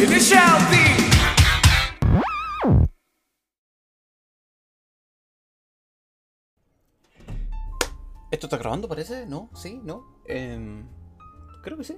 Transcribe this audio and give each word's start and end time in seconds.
and 0.00 0.12
it 0.12 0.22
shall 0.22 0.58
be. 0.70 0.98
¿Esto 8.30 8.46
está 8.46 8.58
grabando, 8.58 8.88
parece? 8.88 9.26
¿No? 9.26 9.50
¿Sí? 9.54 9.80
¿No? 9.82 10.22
Em, 10.26 10.86
creo 11.62 11.78
que 11.78 11.84
sí. 11.84 11.96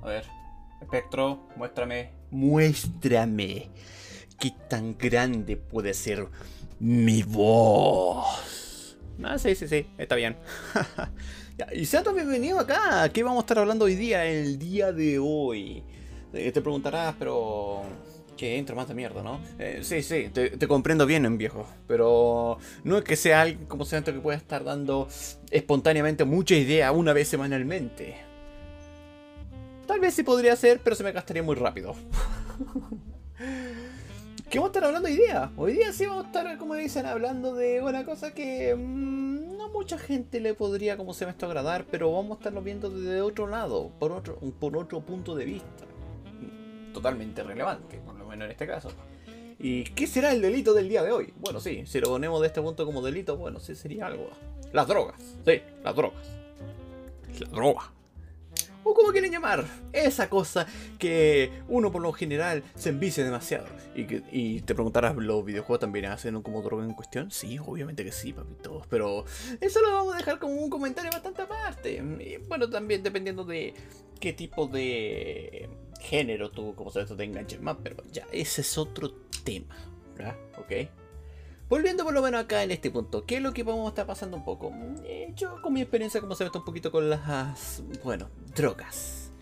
A 0.00 0.06
ver. 0.06 0.24
Espectro, 0.80 1.48
muéstrame. 1.56 2.12
Muéstrame. 2.30 3.70
¿Qué 4.38 4.52
tan 4.68 4.96
grande 4.96 5.56
puede 5.56 5.92
ser 5.92 6.28
mi 6.80 7.22
voz? 7.22 8.96
Ah, 9.22 9.38
sí, 9.38 9.54
sí, 9.54 9.68
sí. 9.68 9.86
Está 9.98 10.14
bien. 10.16 10.36
Y 11.74 11.84
sean 11.84 12.02
todos 12.02 12.16
bienvenidos 12.16 12.60
acá. 12.60 13.08
¿Qué 13.12 13.22
vamos 13.22 13.38
a 13.38 13.40
estar 13.42 13.58
hablando 13.58 13.84
hoy 13.84 13.94
día? 13.94 14.24
El 14.24 14.58
día 14.58 14.90
de 14.90 15.18
hoy. 15.20 15.84
Eh, 16.32 16.52
Te 16.52 16.60
preguntarás, 16.60 17.14
pero... 17.18 17.82
Que 18.36 18.56
entra 18.56 18.74
más 18.74 18.88
de 18.88 18.94
mierda, 18.94 19.22
¿no? 19.22 19.40
Eh, 19.58 19.80
sí, 19.82 20.02
sí, 20.02 20.30
te, 20.32 20.66
comprendo 20.66 21.06
bien, 21.06 21.26
en 21.26 21.36
viejo. 21.38 21.66
Pero 21.86 22.58
no 22.82 22.96
es 22.98 23.04
que 23.04 23.14
sea 23.14 23.42
alguien 23.42 23.66
como 23.66 23.84
sea 23.84 24.02
que 24.02 24.12
pueda 24.14 24.38
estar 24.38 24.64
dando 24.64 25.06
espontáneamente 25.50 26.24
mucha 26.24 26.54
idea 26.54 26.90
una 26.92 27.12
vez 27.12 27.28
semanalmente. 27.28 28.16
Tal 29.86 30.00
vez 30.00 30.14
sí 30.14 30.22
podría 30.22 30.56
ser, 30.56 30.80
pero 30.82 30.96
se 30.96 31.04
me 31.04 31.12
gastaría 31.12 31.42
muy 31.42 31.54
rápido. 31.56 31.94
¿Qué 34.50 34.58
vamos 34.58 34.68
a 34.68 34.72
estar 34.72 34.84
hablando 34.84 35.08
hoy 35.08 35.16
día? 35.16 35.50
Hoy 35.56 35.72
día 35.74 35.92
sí 35.92 36.06
vamos 36.06 36.24
a 36.24 36.26
estar, 36.26 36.58
como 36.58 36.74
dicen, 36.74 37.06
hablando 37.06 37.54
de 37.54 37.80
una 37.80 38.04
cosa 38.04 38.34
que 38.34 38.74
mm, 38.74 39.56
no 39.56 39.70
mucha 39.70 39.98
gente 39.98 40.40
le 40.40 40.54
podría, 40.54 40.96
como 40.96 41.14
se 41.14 41.24
me 41.24 41.30
esto 41.30 41.46
agradar, 41.46 41.86
pero 41.90 42.12
vamos 42.12 42.32
a 42.32 42.34
estarlo 42.40 42.60
viendo 42.62 42.90
desde 42.90 43.20
otro 43.20 43.46
lado, 43.46 43.90
por 43.98 44.12
otro, 44.12 44.38
por 44.58 44.76
otro 44.76 45.00
punto 45.00 45.34
de 45.34 45.44
vista. 45.46 45.84
Totalmente 46.92 47.42
relevante, 47.42 47.98
por 47.98 48.14
lo 48.14 48.26
menos 48.26 48.46
en 48.46 48.52
este 48.52 48.66
caso. 48.66 48.90
¿Y 49.58 49.84
qué 49.84 50.06
será 50.06 50.32
el 50.32 50.42
delito 50.42 50.74
del 50.74 50.88
día 50.88 51.02
de 51.02 51.12
hoy? 51.12 51.32
Bueno, 51.36 51.60
sí, 51.60 51.84
si 51.86 52.00
lo 52.00 52.08
ponemos 52.08 52.40
de 52.40 52.48
este 52.48 52.60
punto 52.60 52.84
como 52.84 53.00
delito, 53.00 53.36
bueno, 53.36 53.60
sí 53.60 53.74
sería 53.74 54.06
algo. 54.06 54.30
Las 54.72 54.88
drogas, 54.88 55.22
sí, 55.44 55.62
las 55.84 55.94
drogas. 55.94 56.26
La 57.38 57.48
droga. 57.48 57.92
O 58.84 58.94
como 58.94 59.12
quieren 59.12 59.30
llamar, 59.30 59.64
esa 59.92 60.28
cosa 60.28 60.66
que 60.98 61.52
uno 61.68 61.92
por 61.92 62.02
lo 62.02 62.12
general 62.12 62.64
se 62.74 62.88
envicia 62.88 63.24
demasiado. 63.24 63.66
Y, 63.94 64.06
que, 64.06 64.22
y 64.32 64.60
te 64.62 64.74
preguntarás, 64.74 65.14
¿los 65.14 65.44
videojuegos 65.44 65.78
también 65.78 66.06
hacen 66.06 66.42
como 66.42 66.62
droga 66.62 66.84
en 66.84 66.94
cuestión? 66.94 67.30
Sí, 67.30 67.58
obviamente 67.64 68.04
que 68.04 68.10
sí, 68.10 68.32
papitos. 68.32 68.84
Pero 68.88 69.24
eso 69.60 69.80
lo 69.80 69.92
vamos 69.92 70.14
a 70.14 70.16
dejar 70.16 70.40
como 70.40 70.54
un 70.54 70.68
comentario 70.68 71.12
bastante 71.12 71.42
aparte. 71.42 71.94
Y 71.94 72.38
bueno, 72.48 72.68
también 72.68 73.04
dependiendo 73.04 73.44
de 73.44 73.74
qué 74.18 74.32
tipo 74.32 74.66
de 74.66 75.68
género 76.02 76.50
tú, 76.50 76.74
como 76.74 76.90
sabes, 76.90 77.16
te 77.16 77.24
enganches 77.24 77.60
más. 77.60 77.76
Pero 77.82 77.96
ya, 78.12 78.26
ese 78.32 78.60
es 78.60 78.78
otro 78.78 79.10
tema. 79.44 79.74
¿verdad? 80.16 80.36
¿Ok? 80.58 80.88
Volviendo 81.68 82.04
por 82.04 82.12
lo 82.12 82.20
menos 82.20 82.44
acá 82.44 82.62
en 82.62 82.70
este 82.70 82.90
punto, 82.90 83.24
¿qué 83.24 83.36
es 83.36 83.42
lo 83.42 83.52
que 83.52 83.62
vamos 83.62 83.86
a 83.86 83.88
estar 83.88 84.06
pasando 84.06 84.36
un 84.36 84.44
poco? 84.44 84.72
Eh, 85.04 85.32
yo 85.34 85.60
con 85.62 85.72
mi 85.72 85.80
experiencia, 85.80 86.20
como 86.20 86.34
ve, 86.36 86.50
un 86.54 86.64
poquito 86.64 86.92
con 86.92 87.08
las, 87.08 87.82
bueno, 88.04 88.28
drogas. 88.54 89.32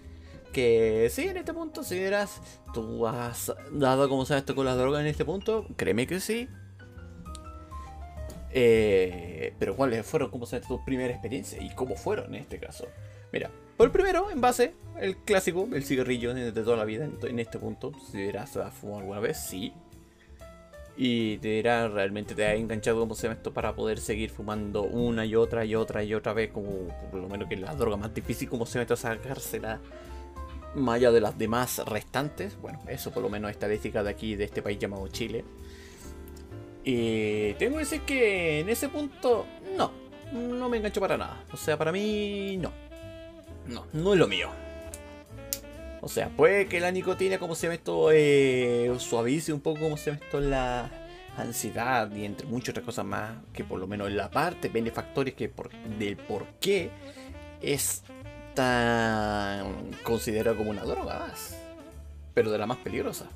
Que 0.52 1.08
sí, 1.10 1.28
en 1.28 1.36
este 1.36 1.52
punto, 1.52 1.82
si 1.82 1.98
verás, 1.98 2.40
tú 2.72 3.06
has 3.06 3.52
dado 3.72 4.08
como 4.08 4.24
sabes 4.26 4.42
esto 4.42 4.54
con 4.54 4.66
las 4.66 4.76
drogas 4.76 5.00
en 5.00 5.08
este 5.08 5.24
punto, 5.24 5.66
créeme 5.76 6.06
que 6.06 6.20
sí. 6.20 6.48
Eh, 8.52 9.54
pero 9.58 9.76
¿cuáles 9.76 10.06
fueron, 10.06 10.30
como 10.30 10.46
sabes, 10.46 10.66
tus 10.66 10.80
primeras 10.82 11.12
experiencias? 11.12 11.62
¿Y 11.62 11.74
cómo 11.74 11.96
fueron 11.96 12.34
en 12.34 12.42
este 12.42 12.60
caso? 12.60 12.86
Mira, 13.32 13.50
por 13.80 13.86
el 13.86 13.92
primero, 13.92 14.30
en 14.30 14.42
base, 14.42 14.74
el 15.00 15.16
clásico, 15.16 15.66
el 15.72 15.82
cigarrillo 15.84 16.34
de 16.34 16.52
toda 16.52 16.76
la 16.76 16.84
vida, 16.84 17.08
en 17.22 17.38
este 17.38 17.58
punto, 17.58 17.92
si 18.12 18.26
verás, 18.26 18.54
¿has 18.58 18.74
fumado 18.74 18.98
alguna 18.98 19.20
vez? 19.20 19.38
Sí, 19.38 19.72
y 20.98 21.38
te 21.38 21.48
dirá 21.48 21.88
realmente 21.88 22.34
te 22.34 22.44
ha 22.44 22.54
enganchado 22.54 23.00
como 23.00 23.14
se 23.14 23.22
llama 23.22 23.36
esto 23.36 23.54
para 23.54 23.74
poder 23.74 23.98
seguir 23.98 24.28
fumando 24.28 24.82
una 24.82 25.24
y 25.24 25.34
otra 25.34 25.64
y 25.64 25.74
otra 25.74 26.04
y 26.04 26.12
otra 26.12 26.34
vez 26.34 26.50
como 26.50 26.88
por 27.10 27.22
lo 27.22 27.28
menos 27.30 27.48
que 27.48 27.54
es 27.54 27.60
la 27.62 27.74
droga 27.74 27.96
más 27.96 28.12
difícil 28.12 28.50
como 28.50 28.66
se 28.66 28.74
llama 28.74 28.82
esto 28.82 28.96
sacársela 28.96 29.80
más 30.74 31.00
de 31.00 31.20
las 31.22 31.38
demás 31.38 31.80
restantes. 31.86 32.60
Bueno 32.60 32.80
eso 32.86 33.10
por 33.12 33.22
lo 33.22 33.30
menos 33.30 33.50
estadística 33.50 34.02
de 34.02 34.10
aquí 34.10 34.36
de 34.36 34.44
este 34.44 34.60
país 34.60 34.78
llamado 34.78 35.08
Chile. 35.08 35.42
Y 36.84 37.54
tengo 37.54 37.76
que 37.76 37.84
decir 37.84 38.02
que 38.02 38.60
en 38.60 38.68
ese 38.68 38.90
punto 38.90 39.46
no. 39.74 39.90
No 40.34 40.68
me 40.68 40.76
engancho 40.76 41.00
para 41.00 41.16
nada. 41.16 41.46
O 41.50 41.56
sea 41.56 41.78
para 41.78 41.92
mí 41.92 42.58
no 42.58 42.89
no 43.70 43.86
no 43.92 44.12
es 44.12 44.18
lo 44.18 44.28
mío 44.28 44.50
o 46.02 46.08
sea, 46.08 46.30
puede 46.30 46.66
que 46.66 46.80
la 46.80 46.90
nicotina, 46.90 47.38
como 47.38 47.54
se 47.54 47.66
llama 47.66 47.74
esto, 47.74 48.10
eh, 48.10 48.90
suavice 48.98 49.52
un 49.52 49.60
poco, 49.60 49.80
como 49.80 49.96
se 49.98 50.10
llama 50.10 50.24
esto, 50.24 50.40
la 50.40 50.90
ansiedad 51.36 52.10
y 52.12 52.24
entre 52.24 52.46
muchas 52.46 52.70
otras 52.70 52.86
cosas 52.86 53.04
más, 53.04 53.32
que 53.52 53.64
por 53.64 53.78
lo 53.78 53.86
menos 53.86 54.08
en 54.08 54.16
la 54.16 54.30
parte 54.30 54.68
benefactores 54.68 55.34
que 55.34 55.48
por, 55.48 55.70
del 55.70 56.16
por 56.16 56.46
qué 56.58 56.90
es 57.60 58.02
tan 58.54 59.92
considerado 60.02 60.56
como 60.56 60.70
una 60.70 60.84
droga 60.84 61.18
más, 61.18 61.58
pero 62.32 62.50
de 62.50 62.58
la 62.58 62.66
más 62.66 62.78
peligrosa. 62.78 63.26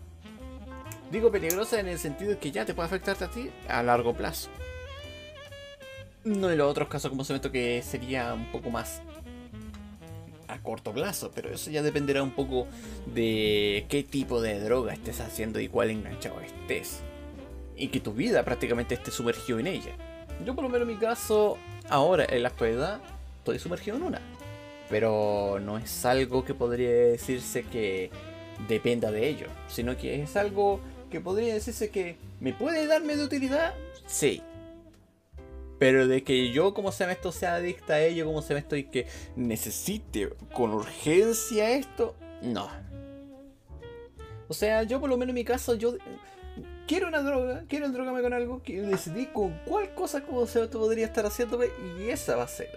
Digo 1.13 1.31
peligrosa 1.31 1.79
en 1.81 1.89
el 1.89 1.99
sentido 1.99 2.31
de 2.31 2.39
que 2.39 2.51
ya 2.51 2.65
te 2.65 2.73
puede 2.73 2.87
afectarte 2.87 3.25
a 3.25 3.31
ti 3.31 3.51
a 3.69 3.83
largo 3.83 4.15
plazo. 4.15 4.49
No 6.25 6.51
en 6.51 6.57
los 6.57 6.71
otros 6.71 6.89
casos, 6.89 7.11
como 7.11 7.23
se 7.25 7.35
esto, 7.35 7.53
que 7.53 7.83
sería 7.83 8.33
un 8.33 8.51
poco 8.51 8.71
más 8.71 9.03
a 10.55 10.63
corto 10.63 10.93
plazo, 10.93 11.31
pero 11.35 11.51
eso 11.51 11.71
ya 11.71 11.83
dependerá 11.83 12.23
un 12.23 12.31
poco 12.31 12.67
de 13.13 13.87
qué 13.89 14.03
tipo 14.03 14.41
de 14.41 14.61
droga 14.61 14.93
estés 14.93 15.21
haciendo 15.21 15.61
y 15.61 15.69
cuál 15.69 15.91
enganchado 15.91 16.41
estés. 16.41 17.01
Y 17.77 17.89
que 17.89 18.01
tu 18.01 18.13
vida 18.13 18.45
prácticamente 18.45 18.95
esté 18.95 19.11
sumergido 19.11 19.59
en 19.59 19.67
ella. 19.67 19.97
Yo 20.45 20.55
por 20.55 20.65
lo 20.65 20.71
menos 20.71 20.89
en 20.89 20.95
mi 20.95 21.01
caso, 21.01 21.59
ahora 21.89 22.25
en 22.29 22.43
la 22.43 22.49
actualidad, 22.49 23.01
estoy 23.39 23.59
sumergido 23.59 23.97
en 23.97 24.05
una. 24.05 24.21
Pero 24.89 25.59
no 25.61 25.79
es 25.79 26.05
algo 26.05 26.45
que 26.45 26.55
podría 26.55 26.91
decirse 26.91 27.65
que 27.65 28.11
dependa 28.69 29.11
de 29.11 29.29
ello, 29.29 29.47
sino 29.69 29.97
que 29.97 30.23
es 30.23 30.37
algo 30.37 30.81
que 31.11 31.21
podría 31.21 31.55
decirse 31.55 31.91
que 31.91 32.17
me 32.41 32.53
puede 32.53 32.87
darme 32.87 33.17
de 33.17 33.25
utilidad, 33.25 33.75
sí, 34.07 34.43
pero 35.79 36.07
de 36.07 36.23
que 36.23 36.51
yo, 36.51 36.75
como 36.75 36.93
se 36.93 37.07
sea 37.33 37.55
adicta 37.55 37.95
a 37.95 38.01
ello, 38.01 38.27
como 38.27 38.43
se 38.43 38.55
me 38.55 38.61
esto 38.61 38.77
y 38.77 38.85
que 38.85 39.07
necesite 39.37 40.31
con 40.53 40.73
urgencia 40.73 41.71
esto, 41.71 42.15
no. 42.43 42.69
O 44.49 44.55
sea, 44.55 44.83
yo 44.83 45.01
por 45.01 45.09
lo 45.09 45.17
menos 45.17 45.31
en 45.31 45.37
mi 45.37 45.45
caso, 45.45 45.75
yo 45.75 45.97
quiero 46.87 47.09
una 47.09 47.23
droga, 47.23 47.65
quiero 47.69 47.89
drogarme 47.89 48.23
con 48.23 48.33
algo, 48.33 48.63
que 48.63 48.81
decidí 48.83 49.27
con 49.27 49.59
cuál 49.67 49.95
cosa 49.95 50.23
como 50.23 50.47
se 50.47 50.67
podría 50.69 51.07
estar 51.07 51.25
haciéndome 51.27 51.69
y 51.99 52.11
esa 52.11 52.37
va 52.37 52.45
a 52.45 52.49
ser. 52.49 52.71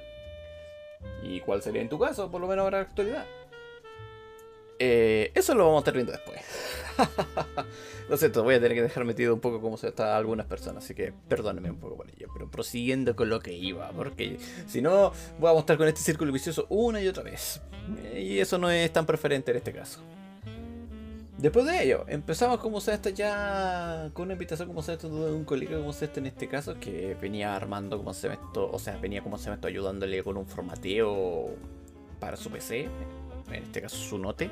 ¿Y 1.23 1.39
cuál 1.41 1.61
sería 1.61 1.81
en 1.81 1.89
tu 1.89 1.99
caso, 1.99 2.31
por 2.31 2.41
lo 2.41 2.47
menos 2.47 2.63
ahora 2.63 2.79
en 2.79 2.83
la 2.83 2.89
actualidad? 2.89 3.25
Eh, 4.79 5.31
eso 5.33 5.55
lo 5.55 5.65
vamos 5.65 5.77
a 5.77 5.81
estar 5.81 5.93
viendo 5.93 6.11
después. 6.11 6.41
Lo 8.09 8.15
siento, 8.15 8.41
voy 8.41 8.55
a 8.55 8.61
tener 8.61 8.73
que 8.73 8.81
dejar 8.81 9.03
metido 9.03 9.33
un 9.33 9.41
poco 9.41 9.59
como 9.59 9.75
se 9.75 9.89
está 9.89 10.15
algunas 10.15 10.45
personas, 10.45 10.85
así 10.85 10.93
que 10.95 11.13
perdónenme 11.27 11.69
un 11.69 11.77
poco 11.77 11.97
por 11.97 12.09
ello. 12.09 12.29
Pero 12.31 12.49
prosiguiendo 12.49 13.15
con 13.17 13.29
lo 13.29 13.41
que 13.41 13.53
iba, 13.53 13.89
porque 13.91 14.37
si 14.65 14.81
no, 14.81 15.11
vamos 15.39 15.57
a 15.57 15.59
estar 15.59 15.77
con 15.77 15.89
este 15.89 15.99
círculo 16.01 16.31
vicioso 16.31 16.67
una 16.69 17.01
y 17.01 17.07
otra 17.07 17.23
vez. 17.23 17.61
Y 18.15 18.39
eso 18.39 18.57
no 18.57 18.69
es 18.69 18.91
tan 18.93 19.05
preferente 19.05 19.51
en 19.51 19.57
este 19.57 19.73
caso. 19.73 19.99
Después 21.37 21.65
de 21.65 21.83
ello, 21.83 22.05
empezamos 22.07 22.59
como 22.59 22.81
se 22.81 22.93
está 22.93 23.11
ya 23.11 24.09
con 24.13 24.23
una 24.23 24.33
invitación 24.33 24.67
como 24.67 24.81
se 24.81 24.93
esto 24.93 25.07
de 25.07 25.33
un 25.33 25.45
colega 25.45 25.77
como 25.77 25.93
se 25.93 26.05
este 26.05 26.19
en 26.19 26.25
este 26.25 26.47
caso 26.47 26.79
que 26.79 27.15
venía 27.21 27.55
armando 27.55 27.97
como 27.97 28.11
se 28.15 28.29
esto, 28.29 28.71
o 28.71 28.79
sea, 28.79 28.97
venía 28.97 29.21
como 29.21 29.37
se 29.37 29.53
esto 29.53 29.67
ayudándole 29.67 30.23
con 30.23 30.35
un 30.35 30.47
formateo 30.47 31.49
para 32.19 32.37
su 32.37 32.49
PC, 32.49 32.89
en 33.49 33.63
este 33.63 33.81
caso 33.81 33.97
su 33.97 34.17
note. 34.17 34.49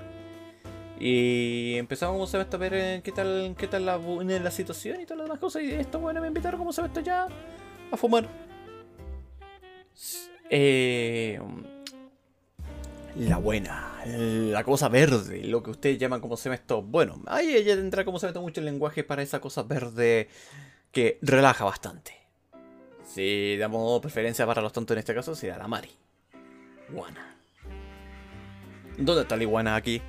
Y 1.00 1.75
empezamos 1.75 2.34
como 2.34 2.41
a 2.41 2.58
ver 2.58 2.73
eh, 2.73 3.02
qué 3.03 3.11
tal 3.11 3.55
qué 3.58 3.67
tal 3.67 3.85
la, 3.85 3.97
la 3.97 4.52
situación 4.52 5.02
y 5.02 5.05
todas 5.05 5.17
las 5.17 5.28
demás 5.28 5.40
cosas 5.40 5.64
y 5.64 5.72
esto 5.72 5.99
bueno 5.99 6.22
me 6.22 6.28
invitaron 6.28 6.58
como 6.58 6.72
esto 6.72 7.02
ya 7.02 7.28
a 7.91 7.97
fumar. 7.97 8.29
Eh, 10.49 11.40
la 13.16 13.37
buena, 13.37 14.03
la 14.05 14.64
cosa 14.64 14.90
verde, 14.90 15.43
lo 15.46 15.64
que 15.64 15.72
ustedes 15.72 15.97
llaman 15.97 16.20
como 16.20 16.37
se 16.37 16.46
llama 16.46 16.55
esto. 16.55 16.81
Bueno, 16.81 17.22
ahí 17.28 17.55
ella 17.55 17.75
tendrá 17.75 18.03
como 18.03 18.20
se 18.20 18.28
mete 18.28 18.40
mucho 18.40 18.59
el 18.59 18.66
lenguaje 18.66 19.03
para 19.03 19.22
esa 19.22 19.40
cosa 19.40 19.64
verde 19.64 20.29
que 20.91 21.17
relaja 21.22 21.64
bastante. 21.64 22.14
Si 23.05 23.55
damos 23.58 24.02
preferencia 24.02 24.46
para 24.46 24.61
los 24.61 24.73
tontos 24.73 24.96
en 24.96 24.99
este 24.99 25.16
caso, 25.16 25.35
será 25.35 25.58
la 25.58 25.67
Mari. 25.67 25.91
Guana. 26.90 27.24
¿Dónde 28.97 29.24
está 29.24 29.36
la 29.36 29.44
iguana 29.44 29.76
aquí? 29.76 30.02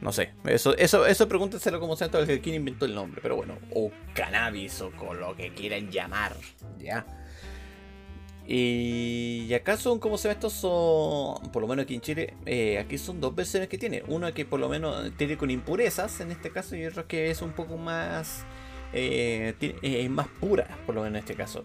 No 0.00 0.12
sé, 0.12 0.32
eso, 0.44 0.76
eso, 0.76 1.06
eso 1.06 1.28
pregúntenselo 1.28 1.80
como 1.80 1.96
sea 1.96 2.10
el 2.12 2.40
quién 2.40 2.56
inventó 2.56 2.84
el 2.84 2.94
nombre, 2.94 3.20
pero 3.22 3.36
bueno, 3.36 3.56
o 3.74 3.90
cannabis 4.14 4.82
o 4.82 4.90
con 4.90 5.18
lo 5.18 5.34
que 5.34 5.54
quieran 5.54 5.90
llamar, 5.90 6.36
¿ya? 6.78 7.06
Y 8.46 9.52
acá 9.54 9.78
son, 9.78 9.98
como 9.98 10.18
se 10.18 10.28
ve, 10.28 10.34
estos 10.34 10.52
son, 10.52 11.50
por 11.50 11.62
lo 11.62 11.68
menos 11.68 11.84
aquí 11.84 11.94
en 11.94 12.02
Chile, 12.02 12.34
eh, 12.44 12.78
aquí 12.78 12.98
son 12.98 13.20
dos 13.20 13.34
versiones 13.34 13.68
que 13.68 13.78
tiene. 13.78 14.02
Una 14.06 14.34
que 14.34 14.44
por 14.44 14.60
lo 14.60 14.68
menos 14.68 15.10
tiene 15.16 15.38
con 15.38 15.50
impurezas, 15.50 16.20
en 16.20 16.30
este 16.30 16.50
caso, 16.50 16.76
y 16.76 16.84
otra 16.84 17.04
que 17.04 17.30
es 17.30 17.40
un 17.40 17.52
poco 17.52 17.78
más, 17.78 18.44
eh, 18.92 19.54
eh, 19.60 20.08
más 20.10 20.28
pura, 20.28 20.78
por 20.84 20.94
lo 20.94 21.02
menos 21.02 21.16
en 21.16 21.20
este 21.20 21.34
caso. 21.34 21.64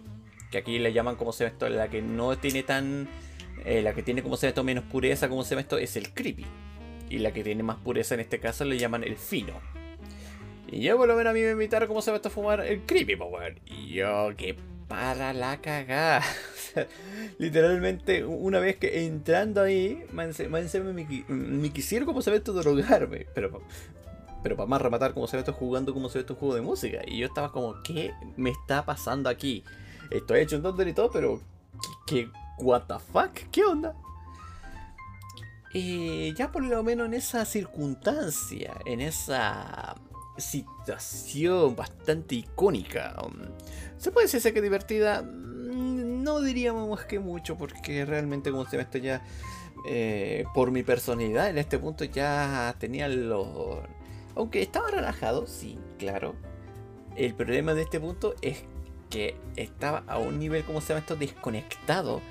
Que 0.52 0.60
aquí 0.60 0.80
le 0.80 0.94
llaman, 0.94 1.18
como 1.18 1.34
se 1.34 1.44
ve 1.44 1.50
esto, 1.50 1.68
la 1.68 1.90
que 1.90 2.02
no 2.02 2.38
tiene 2.38 2.64
tan, 2.64 3.10
la 3.66 3.94
que 3.94 4.04
tiene, 4.04 4.24
como 4.24 4.38
se 4.38 4.48
ve 4.48 4.50
esto, 4.50 4.64
menos 4.64 4.84
pureza, 4.86 5.30
como 5.30 5.44
se 5.44 5.56
ve 5.56 5.62
esto, 5.62 5.78
es 5.78 5.96
el 5.96 6.14
creepy. 6.14 6.46
Y 7.10 7.20
la 7.20 7.32
que 7.32 7.44
tiene 7.44 7.64
más 7.64 7.78
pureza 7.78 8.14
en 8.14 8.20
este 8.20 8.40
caso 8.40 8.66
le 8.66 8.78
llaman 8.78 9.04
el 9.04 9.18
fino. 9.18 9.54
Y 10.72 10.82
yo 10.82 10.98
por 10.98 11.08
lo 11.08 11.16
menos 11.16 11.32
a 11.32 11.34
mí 11.34 11.42
me 11.42 11.52
invitaron, 11.52 11.88
como 11.88 12.02
se 12.02 12.12
ve 12.12 12.18
esto, 12.18 12.30
a 12.30 12.32
fumar 12.32 12.62
el 12.62 12.82
creepy, 12.82 13.16
power. 13.16 13.60
Y 13.66 13.94
yo, 13.94 14.32
qué 14.38 14.56
para 14.90 15.34
la 15.34 15.62
cagada. 15.62 16.22
literalmente, 17.38 18.26
una 18.26 18.60
vez 18.60 18.76
que 18.76 19.06
entrando 19.06 19.62
ahí, 19.62 20.04
me, 20.12 20.28
me, 21.30 21.70
quisieron 21.70 22.06
como 22.06 22.22
se 22.22 22.32
ve 22.32 22.38
esto 22.38 22.52
drogarme. 22.52 23.28
Pero, 23.34 23.62
pero 24.44 24.58
para 24.58 24.68
más 24.68 24.82
rematar, 24.82 25.14
como 25.14 25.28
se 25.28 25.38
ve 25.38 25.42
esto 25.42 25.54
jugando, 25.54 25.94
como 25.94 26.10
se 26.10 26.18
ve 26.18 26.22
esto 26.22 26.36
juego 26.36 26.56
de 26.56 26.62
música. 26.62 27.02
Y 27.08 27.20
yo 27.20 27.28
estaba 27.28 27.52
como, 27.52 27.82
¿qué 27.84 28.12
me 28.36 28.50
está 28.50 28.84
pasando 28.84 29.30
aquí? 29.30 29.64
Estoy 30.10 30.42
hecho 30.42 30.58
un 30.58 30.64
tonto 30.64 30.86
y 30.86 30.94
todo, 30.94 31.12
pero 31.12 31.40
¿qué, 32.08 32.30
what 32.62 32.84
the 32.88 33.00
fuck? 33.00 33.34
¿Qué 33.52 33.64
onda? 33.64 33.96
Y 35.74 36.34
ya 36.34 36.52
por 36.52 36.64
lo 36.64 36.84
menos 36.84 37.08
en 37.08 37.14
esa 37.14 37.46
circunstancia, 37.46 38.74
en 38.86 39.02
esa 39.02 39.96
situación 40.38 41.76
bastante 41.76 42.36
icónica. 42.36 43.16
Um, 43.24 43.50
¿Se 43.98 44.12
puede 44.12 44.28
decir 44.28 44.54
que 44.54 44.62
divertida? 44.62 45.22
Mm, 45.22 46.24
no 46.24 46.42
diríamos 46.42 47.04
que 47.06 47.20
mucho, 47.20 47.58
porque 47.58 48.06
realmente 48.06 48.52
como 48.52 48.66
se 48.66 48.78
ve 48.78 48.84
esto 48.84 48.98
ya, 48.98 49.24
eh, 49.88 50.46
por 50.54 50.72
mi 50.72 50.84
personalidad 50.84 51.50
en 51.50 51.58
este 51.58 51.78
punto 51.78 52.04
ya 52.04 52.76
tenía 52.80 53.08
los... 53.08 53.80
Aunque 54.36 54.62
estaba 54.62 54.90
relajado, 54.90 55.46
sí, 55.48 55.78
claro. 55.98 56.36
El 57.16 57.36
problema 57.36 57.74
de 57.74 57.84
este 57.84 58.00
punto 58.00 58.34
es 58.42 58.64
que 59.10 59.36
estaba 59.56 60.04
a 60.08 60.18
un 60.18 60.40
nivel, 60.40 60.64
como 60.64 60.82
se 60.82 60.90
llama 60.90 61.00
esto, 61.00 61.16
desconectado 61.16 62.22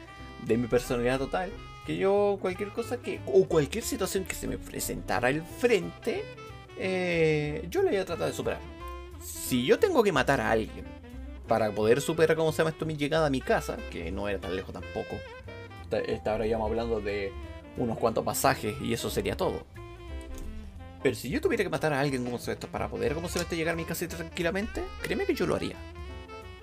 de 0.44 0.56
mi 0.56 0.66
personalidad 0.66 1.18
total. 1.18 1.50
Que 1.86 1.96
yo 1.96 2.38
cualquier 2.40 2.70
cosa 2.70 2.98
que, 2.98 3.20
o 3.26 3.46
cualquier 3.46 3.82
situación 3.82 4.24
que 4.24 4.34
se 4.34 4.46
me 4.46 4.58
presentara 4.58 5.28
al 5.28 5.42
frente, 5.42 6.22
eh, 6.76 7.66
yo 7.70 7.82
lo 7.82 7.88
voy 7.88 7.96
a 7.96 8.04
tratar 8.04 8.28
de 8.28 8.34
superar. 8.34 8.60
Si 9.22 9.64
yo 9.64 9.78
tengo 9.78 10.02
que 10.02 10.12
matar 10.12 10.40
a 10.40 10.50
alguien 10.50 10.84
para 11.46 11.70
poder 11.70 12.00
superar, 12.00 12.36
¿cómo 12.36 12.52
se 12.52 12.58
llama 12.58 12.70
esto? 12.70 12.84
Mi 12.84 12.96
llegada 12.96 13.26
a 13.26 13.30
mi 13.30 13.40
casa, 13.40 13.78
que 13.90 14.12
no 14.12 14.28
era 14.28 14.38
tan 14.38 14.54
lejos 14.54 14.72
tampoco. 14.72 15.16
Esta, 15.90 16.32
ahora 16.32 16.46
ya 16.46 16.58
hablando 16.58 17.00
de 17.00 17.32
unos 17.78 17.96
cuantos 17.96 18.24
pasajes 18.24 18.76
y 18.82 18.92
eso 18.92 19.08
sería 19.08 19.36
todo. 19.36 19.64
Pero 21.02 21.14
si 21.16 21.30
yo 21.30 21.40
tuviera 21.40 21.64
que 21.64 21.70
matar 21.70 21.92
a 21.92 22.00
alguien, 22.00 22.24
como 22.24 22.38
se 22.38 22.52
esto? 22.52 22.66
Para 22.68 22.88
poder, 22.88 23.14
¿cómo 23.14 23.28
se 23.28 23.38
esto? 23.38 23.54
Llegar 23.54 23.74
a 23.74 23.76
mi 23.76 23.84
casa 23.84 24.06
tranquilamente, 24.08 24.82
créeme 25.02 25.24
que 25.24 25.34
yo 25.34 25.46
lo 25.46 25.54
haría. 25.54 25.76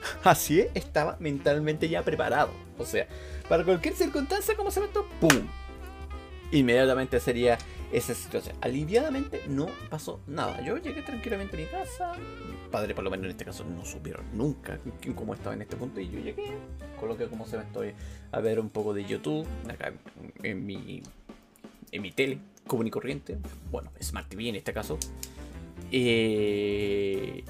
Así 0.23 0.61
es, 0.61 0.67
estaba 0.73 1.17
mentalmente 1.19 1.89
ya 1.89 2.03
preparado. 2.03 2.51
O 2.77 2.85
sea, 2.85 3.07
para 3.47 3.63
cualquier 3.63 3.95
circunstancia, 3.95 4.55
¿cómo 4.55 4.71
se 4.71 4.83
esto? 4.83 5.07
¡Pum! 5.19 5.47
Inmediatamente 6.51 7.19
sería 7.19 7.57
esa 7.91 8.13
situación. 8.13 8.55
Aliviadamente 8.61 9.41
no 9.47 9.67
pasó 9.89 10.19
nada. 10.27 10.61
Yo 10.61 10.77
llegué 10.77 11.01
tranquilamente 11.01 11.55
a 11.55 11.59
mi 11.59 11.65
casa. 11.65 12.13
Mi 12.15 12.71
padre, 12.71 12.93
por 12.93 13.03
lo 13.03 13.09
menos 13.09 13.25
en 13.25 13.31
este 13.31 13.45
caso, 13.45 13.63
no 13.63 13.85
supieron 13.85 14.25
nunca 14.33 14.79
cómo 15.15 15.33
estaba 15.33 15.55
en 15.55 15.61
este 15.61 15.75
punto. 15.75 15.99
Y 15.99 16.09
yo 16.09 16.19
llegué, 16.19 16.51
coloqué 16.99 17.27
como 17.27 17.45
se 17.47 17.57
me 17.57 17.63
estoy 17.63 17.93
a 18.31 18.39
ver 18.39 18.59
un 18.59 18.69
poco 18.69 18.93
de 18.93 19.05
YouTube 19.05 19.47
acá 19.69 19.93
en 20.43 20.65
mi, 20.65 21.01
en 21.91 22.01
mi 22.01 22.11
tele 22.11 22.39
común 22.67 22.87
y 22.87 22.91
corriente. 22.91 23.37
Bueno, 23.71 23.91
Smart 24.01 24.27
TV 24.27 24.49
en 24.49 24.55
este 24.55 24.73
caso. 24.73 24.97
Eh, 25.91 27.43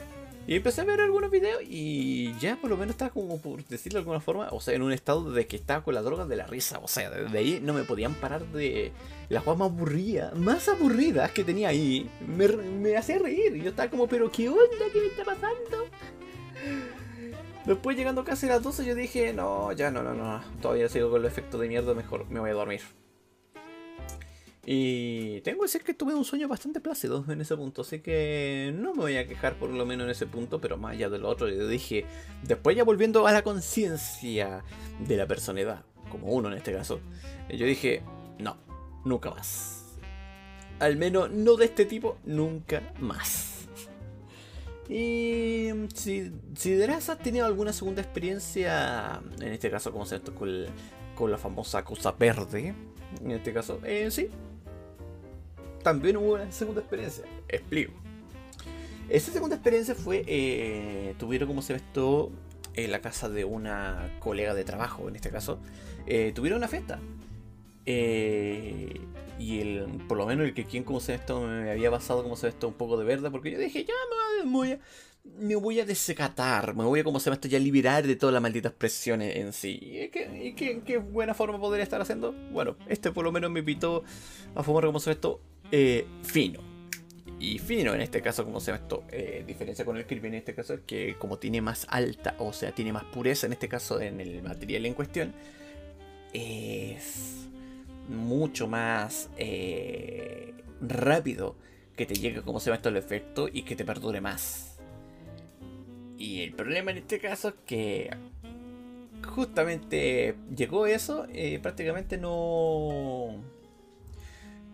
y 0.47 0.55
empecé 0.55 0.81
a 0.81 0.85
ver 0.85 1.01
algunos 1.01 1.31
videos 1.31 1.61
y 1.67 2.33
ya 2.39 2.55
por 2.57 2.69
lo 2.69 2.77
menos 2.77 2.93
estaba 2.93 3.11
como 3.11 3.39
por 3.39 3.65
decirlo 3.65 3.97
de 3.97 4.01
alguna 4.01 4.19
forma, 4.19 4.49
o 4.51 4.61
sea, 4.61 4.75
en 4.75 4.83
un 4.83 4.91
estado 4.91 5.31
de 5.31 5.47
que 5.47 5.55
estaba 5.55 5.83
con 5.83 5.95
la 5.95 6.01
droga 6.03 6.25
de 6.25 6.35
la 6.35 6.45
risa. 6.45 6.79
O 6.79 6.87
sea, 6.87 7.09
desde 7.09 7.37
ahí 7.37 7.59
no 7.63 7.73
me 7.73 7.83
podían 7.83 8.13
parar 8.13 8.45
de 8.47 8.91
las 9.29 9.43
cosas 9.43 9.59
más 9.59 9.71
aburridas, 9.71 10.35
más 10.35 10.69
aburridas 10.69 11.31
que 11.31 11.43
tenía 11.43 11.69
ahí. 11.69 12.09
Me, 12.27 12.47
me 12.47 12.95
hacía 12.95 13.17
reír. 13.17 13.55
Y 13.55 13.63
yo 13.63 13.69
estaba 13.71 13.89
como, 13.89 14.07
pero 14.07 14.31
¿qué 14.31 14.47
onda? 14.49 14.85
¿Qué 14.93 14.99
me 14.99 15.07
está 15.07 15.23
pasando? 15.23 15.87
Después 17.65 17.97
llegando 17.97 18.23
casi 18.23 18.45
a 18.45 18.49
las 18.49 18.63
12 18.63 18.85
yo 18.85 18.93
dije, 18.93 19.33
no, 19.33 19.71
ya 19.71 19.89
no, 19.89 20.03
no, 20.03 20.13
no, 20.13 20.43
todavía 20.61 20.87
sigo 20.87 21.09
con 21.09 21.21
el 21.21 21.27
efecto 21.27 21.57
de 21.57 21.67
mierda, 21.67 21.95
mejor 21.95 22.29
me 22.29 22.39
voy 22.39 22.51
a 22.51 22.53
dormir. 22.53 22.81
Y 24.67 25.41
tengo 25.41 25.59
que 25.59 25.65
decir 25.65 25.83
que 25.83 25.93
tuve 25.93 26.15
un 26.15 26.25
sueño 26.25 26.47
bastante 26.47 26.79
plácido 26.79 27.23
en 27.27 27.39
ese 27.39 27.55
punto, 27.55 27.83
así 27.83 27.99
que 27.99 28.73
no 28.75 28.95
me 28.95 29.01
voy 29.01 29.17
a 29.17 29.27
quejar 29.27 29.59
por 29.59 29.69
lo 29.69 29.85
menos 29.85 30.05
en 30.05 30.11
ese 30.11 30.25
punto, 30.25 30.59
pero 30.59 30.75
más 30.77 30.93
allá 30.93 31.09
de 31.09 31.19
lo 31.19 31.29
otro, 31.29 31.47
yo 31.47 31.67
dije, 31.67 32.05
después 32.41 32.75
ya 32.75 32.83
volviendo 32.83 33.27
a 33.27 33.31
la 33.31 33.43
conciencia 33.43 34.63
de 35.07 35.17
la 35.17 35.27
personalidad, 35.27 35.85
como 36.09 36.29
uno 36.29 36.47
en 36.47 36.55
este 36.57 36.73
caso, 36.73 36.99
yo 37.47 37.67
dije, 37.67 38.01
no, 38.39 38.57
nunca 39.03 39.29
más. 39.29 39.99
Al 40.79 40.97
menos 40.97 41.29
no 41.29 41.57
de 41.57 41.65
este 41.65 41.85
tipo, 41.85 42.17
nunca 42.25 42.81
más. 42.99 43.67
Y 44.89 45.69
si, 45.93 46.31
si 46.55 46.71
Deraz 46.71 47.09
has 47.09 47.19
tenido 47.19 47.45
alguna 47.45 47.71
segunda 47.71 48.01
experiencia, 48.01 49.21
en 49.39 49.53
este 49.53 49.69
caso 49.69 49.91
como 49.91 50.05
se 50.05 50.19
con, 50.21 50.65
con 51.15 51.31
la 51.31 51.37
famosa 51.37 51.83
cosa 51.83 52.11
verde, 52.13 52.73
en 53.23 53.31
este 53.31 53.53
caso, 53.53 53.79
eh, 53.83 54.09
sí, 54.11 54.29
también 55.85 56.17
hubo 56.17 56.33
una 56.33 56.51
segunda 56.51 56.81
experiencia. 56.81 57.25
Explico. 57.47 57.93
Esa 59.07 59.31
segunda 59.31 59.57
experiencia 59.57 59.93
fue, 59.93 60.23
eh, 60.25 61.13
tuvieron 61.19 61.47
como 61.47 61.61
se 61.61 61.73
ve 61.73 61.77
esto 61.77 62.31
en 62.73 62.89
la 62.89 63.01
casa 63.01 63.29
de 63.29 63.45
una 63.45 64.09
colega 64.17 64.55
de 64.55 64.63
trabajo, 64.63 65.07
en 65.07 65.15
este 65.15 65.29
caso, 65.29 65.59
eh, 66.07 66.31
tuvieron 66.33 66.57
una 66.57 66.67
fiesta. 66.67 66.99
Eh, 67.85 68.99
y 69.37 69.59
el, 69.59 69.85
por 70.07 70.17
lo 70.17 70.25
menos 70.25 70.47
el 70.47 70.55
que 70.55 70.65
quien 70.65 70.83
como 70.83 70.99
se 70.99 71.11
ve 71.11 71.19
esto 71.19 71.41
me 71.41 71.69
había 71.69 71.91
pasado 71.91 72.23
como 72.23 72.35
se 72.35 72.47
ve 72.47 72.49
esto 72.49 72.67
un 72.67 72.73
poco 72.73 72.97
de 72.97 73.05
verdad, 73.05 73.29
porque 73.29 73.51
yo 73.51 73.59
dije, 73.59 73.85
ya 73.85 73.93
me 74.43 74.51
voy 74.51 74.71
a, 74.71 74.79
me 75.37 75.55
voy 75.55 75.79
a 75.81 75.85
desecatar, 75.85 76.75
me 76.75 76.83
voy 76.83 77.01
a 77.01 77.03
como 77.03 77.19
se 77.19 77.29
ve 77.29 77.35
esto 77.35 77.47
ya 77.47 77.59
liberar 77.59 78.07
de 78.07 78.15
todas 78.15 78.33
las 78.33 78.41
malditas 78.41 78.71
presiones 78.71 79.35
en 79.35 79.53
sí. 79.53 79.79
¿Y 79.83 80.09
qué, 80.55 80.81
qué, 80.83 80.97
buena 80.97 81.35
forma 81.35 81.59
podría 81.59 81.83
estar 81.83 82.01
haciendo? 82.01 82.31
Bueno, 82.51 82.75
este 82.87 83.11
por 83.11 83.23
lo 83.23 83.31
menos 83.31 83.51
me 83.51 83.59
invitó 83.59 84.03
a 84.55 84.63
fumar 84.63 84.85
como 84.85 84.99
se 84.99 85.11
ve 85.11 85.13
esto 85.13 85.41
eh, 85.71 86.05
fino. 86.23 86.59
Y 87.39 87.59
fino 87.59 87.93
en 87.93 88.01
este 88.01 88.21
caso, 88.21 88.45
como 88.45 88.59
se 88.59 88.71
llama 88.71 88.83
esto, 88.83 89.03
eh, 89.11 89.43
diferencia 89.45 89.83
con 89.83 89.97
el 89.97 90.05
creepy 90.05 90.27
en 90.27 90.35
este 90.35 90.55
caso, 90.55 90.73
es 90.75 90.79
que 90.81 91.15
como 91.15 91.37
tiene 91.37 91.61
más 91.61 91.85
alta, 91.89 92.35
o 92.39 92.53
sea, 92.53 92.71
tiene 92.71 92.93
más 92.93 93.03
pureza 93.05 93.45
en 93.45 93.53
este 93.53 93.67
caso 93.67 93.99
en 93.99 94.21
el 94.21 94.41
material 94.41 94.85
en 94.85 94.93
cuestión, 94.93 95.33
es 96.33 97.47
mucho 98.09 98.67
más 98.67 99.29
eh, 99.37 100.53
rápido 100.81 101.55
que 101.95 102.05
te 102.05 102.15
llegue 102.15 102.41
como 102.41 102.59
se 102.59 102.67
llama 102.67 102.77
esto 102.77 102.89
el 102.89 102.97
efecto 102.97 103.49
y 103.51 103.63
que 103.63 103.75
te 103.75 103.85
perdure 103.85 104.21
más. 104.21 104.77
Y 106.17 106.41
el 106.41 106.53
problema 106.53 106.91
en 106.91 106.97
este 106.97 107.19
caso 107.19 107.49
es 107.49 107.55
que 107.65 108.09
justamente 109.27 110.35
llegó 110.55 110.87
eso, 110.87 111.27
prácticamente 111.61 112.17
no 112.17 113.41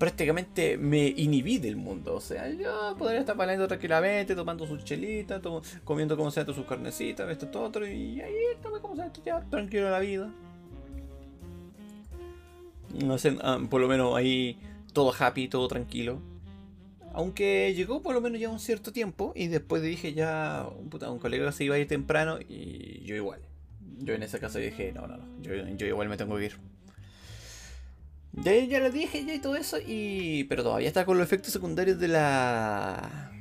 prácticamente 0.01 0.79
me 0.79 1.09
inhibí 1.09 1.59
del 1.59 1.75
mundo. 1.75 2.15
O 2.15 2.21
sea, 2.21 2.49
yo 2.49 2.95
podría 2.97 3.19
estar 3.19 3.37
bailando 3.37 3.67
tranquilamente, 3.67 4.33
tomando 4.33 4.65
sus 4.65 4.83
chelitas, 4.83 5.39
comiendo 5.83 6.17
como 6.17 6.31
sea 6.31 6.43
sus 6.43 6.65
carnecitas, 6.65 7.29
esto, 7.29 7.47
todo 7.49 7.65
otro, 7.65 7.87
y 7.87 8.19
ahí 8.19 8.33
estaba 8.51 8.81
como 8.81 8.95
sea, 8.95 9.11
ya 9.23 9.41
tranquilo 9.41 9.91
la 9.91 9.99
vida. 9.99 10.33
No 13.05 13.19
sé, 13.19 13.37
ah, 13.43 13.59
por 13.69 13.79
lo 13.79 13.87
menos 13.87 14.15
ahí 14.15 14.57
todo 14.91 15.13
happy, 15.13 15.47
todo 15.47 15.67
tranquilo. 15.67 16.19
Aunque 17.13 17.71
llegó 17.75 18.01
por 18.01 18.15
lo 18.15 18.21
menos 18.21 18.41
ya 18.41 18.49
un 18.49 18.59
cierto 18.59 18.91
tiempo 18.91 19.33
y 19.35 19.49
después 19.49 19.83
dije 19.83 20.13
ya, 20.13 20.67
puta, 20.89 21.11
un 21.11 21.19
colega 21.19 21.51
se 21.51 21.65
iba 21.65 21.75
a 21.75 21.77
ir 21.77 21.87
temprano 21.87 22.39
y 22.49 23.03
yo 23.03 23.15
igual. 23.15 23.41
Yo 23.99 24.15
en 24.15 24.23
ese 24.23 24.39
caso 24.39 24.57
dije, 24.57 24.93
no, 24.93 25.05
no, 25.05 25.17
no, 25.17 25.25
yo 25.43 25.85
igual 25.85 26.09
me 26.09 26.17
tengo 26.17 26.37
que 26.37 26.45
ir. 26.45 26.70
Ya, 28.33 28.55
ya 28.55 28.79
lo 28.79 28.89
dije 28.89 29.25
ya 29.25 29.33
y 29.33 29.39
todo 29.39 29.55
eso, 29.55 29.77
y. 29.85 30.45
Pero 30.45 30.63
todavía 30.63 30.87
está 30.87 31.05
con 31.05 31.17
los 31.17 31.25
efectos 31.25 31.51
secundarios 31.51 31.99
de 31.99 32.07
la. 32.07 33.31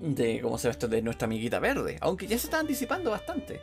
De 0.00 0.40
cómo 0.42 0.58
se 0.58 0.68
ve 0.68 0.72
esto 0.72 0.86
de 0.86 1.00
nuestra 1.00 1.24
amiguita 1.26 1.58
verde. 1.60 1.96
Aunque 2.00 2.26
ya 2.26 2.38
se 2.38 2.46
está 2.46 2.60
anticipando 2.60 3.10
bastante. 3.10 3.60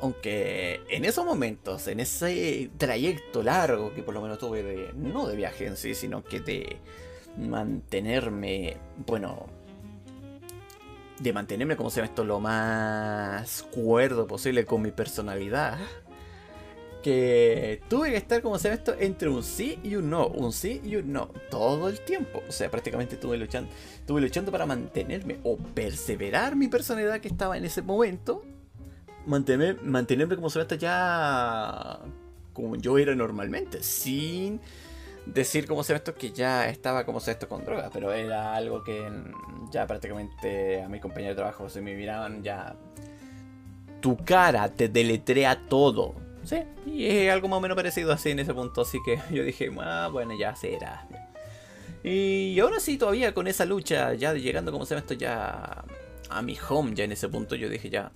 Aunque 0.00 0.80
en 0.88 1.04
esos 1.04 1.26
momentos, 1.26 1.86
en 1.88 2.00
ese 2.00 2.70
trayecto 2.78 3.42
largo 3.42 3.92
que 3.92 4.02
por 4.02 4.14
lo 4.14 4.22
menos 4.22 4.38
tuve 4.38 4.62
de. 4.62 4.92
No 4.94 5.26
de 5.26 5.36
viaje 5.36 5.66
en 5.66 5.76
sí, 5.76 5.94
sino 5.94 6.24
que 6.24 6.40
de 6.40 6.78
mantenerme. 7.36 8.78
Bueno. 9.06 9.48
de 11.18 11.32
mantenerme, 11.34 11.76
como 11.76 11.90
se 11.90 11.96
llama 11.96 12.08
esto, 12.08 12.24
lo 12.24 12.40
más 12.40 13.62
cuerdo 13.64 14.26
posible 14.26 14.64
con 14.64 14.80
mi 14.80 14.90
personalidad. 14.92 15.78
Que 17.02 17.80
tuve 17.88 18.10
que 18.10 18.16
estar, 18.16 18.42
como 18.42 18.58
se 18.58 18.68
llama 18.68 18.78
esto, 18.78 18.94
entre 18.98 19.28
un 19.28 19.42
sí 19.42 19.78
y 19.82 19.96
un 19.96 20.10
no, 20.10 20.26
un 20.26 20.52
sí 20.52 20.80
y 20.84 20.96
un 20.96 21.12
no, 21.12 21.28
todo 21.50 21.88
el 21.88 22.00
tiempo. 22.00 22.42
O 22.48 22.52
sea, 22.52 22.70
prácticamente 22.70 23.14
estuve 23.14 23.38
luchando, 23.38 23.70
estuve 23.94 24.20
luchando 24.20 24.52
para 24.52 24.66
mantenerme 24.66 25.38
o 25.42 25.56
perseverar 25.56 26.56
mi 26.56 26.68
personalidad 26.68 27.20
que 27.20 27.28
estaba 27.28 27.56
en 27.56 27.64
ese 27.64 27.82
momento. 27.82 28.42
Mantener, 29.26 29.82
mantenerme, 29.82 30.36
como 30.36 30.50
se 30.50 30.58
llama 30.58 30.62
esto, 30.62 30.74
ya 30.74 32.00
como 32.52 32.76
yo 32.76 32.98
era 32.98 33.14
normalmente, 33.14 33.82
sin 33.82 34.60
decir 35.26 35.66
como 35.66 35.84
se 35.84 35.94
esto 35.94 36.14
que 36.14 36.32
ya 36.32 36.68
estaba 36.68 37.04
como 37.04 37.20
se 37.20 37.30
esto 37.32 37.48
con 37.48 37.64
drogas, 37.64 37.90
pero 37.92 38.12
era 38.12 38.54
algo 38.54 38.82
que 38.82 39.08
ya 39.70 39.86
prácticamente 39.86 40.82
a 40.82 40.88
mi 40.88 41.00
compañero 41.00 41.30
de 41.30 41.36
trabajo 41.36 41.68
se 41.68 41.80
me 41.80 41.94
miraban 41.94 42.42
ya 42.42 42.76
tu 44.00 44.16
cara 44.16 44.68
te 44.68 44.88
deletrea 44.88 45.66
todo. 45.68 46.14
Sí, 46.44 46.62
y 46.86 47.28
algo 47.28 47.48
más 47.48 47.58
o 47.58 47.60
menos 47.60 47.76
parecido 47.76 48.12
así 48.12 48.30
en 48.30 48.38
ese 48.38 48.54
punto, 48.54 48.82
así 48.82 48.98
que 49.04 49.20
yo 49.30 49.44
dije, 49.44 49.70
ah, 49.80 50.08
bueno, 50.10 50.36
ya 50.38 50.54
será. 50.56 51.06
Y 52.02 52.58
ahora 52.60 52.80
sí, 52.80 52.96
todavía 52.96 53.34
con 53.34 53.46
esa 53.46 53.64
lucha, 53.64 54.14
ya 54.14 54.32
llegando 54.32 54.72
como 54.72 54.86
se 54.86 54.96
esto 54.96 55.14
ya 55.14 55.84
a 56.30 56.42
mi 56.42 56.56
home, 56.68 56.94
ya 56.94 57.04
en 57.04 57.12
ese 57.12 57.28
punto 57.28 57.56
yo 57.56 57.68
dije 57.68 57.90
ya... 57.90 58.10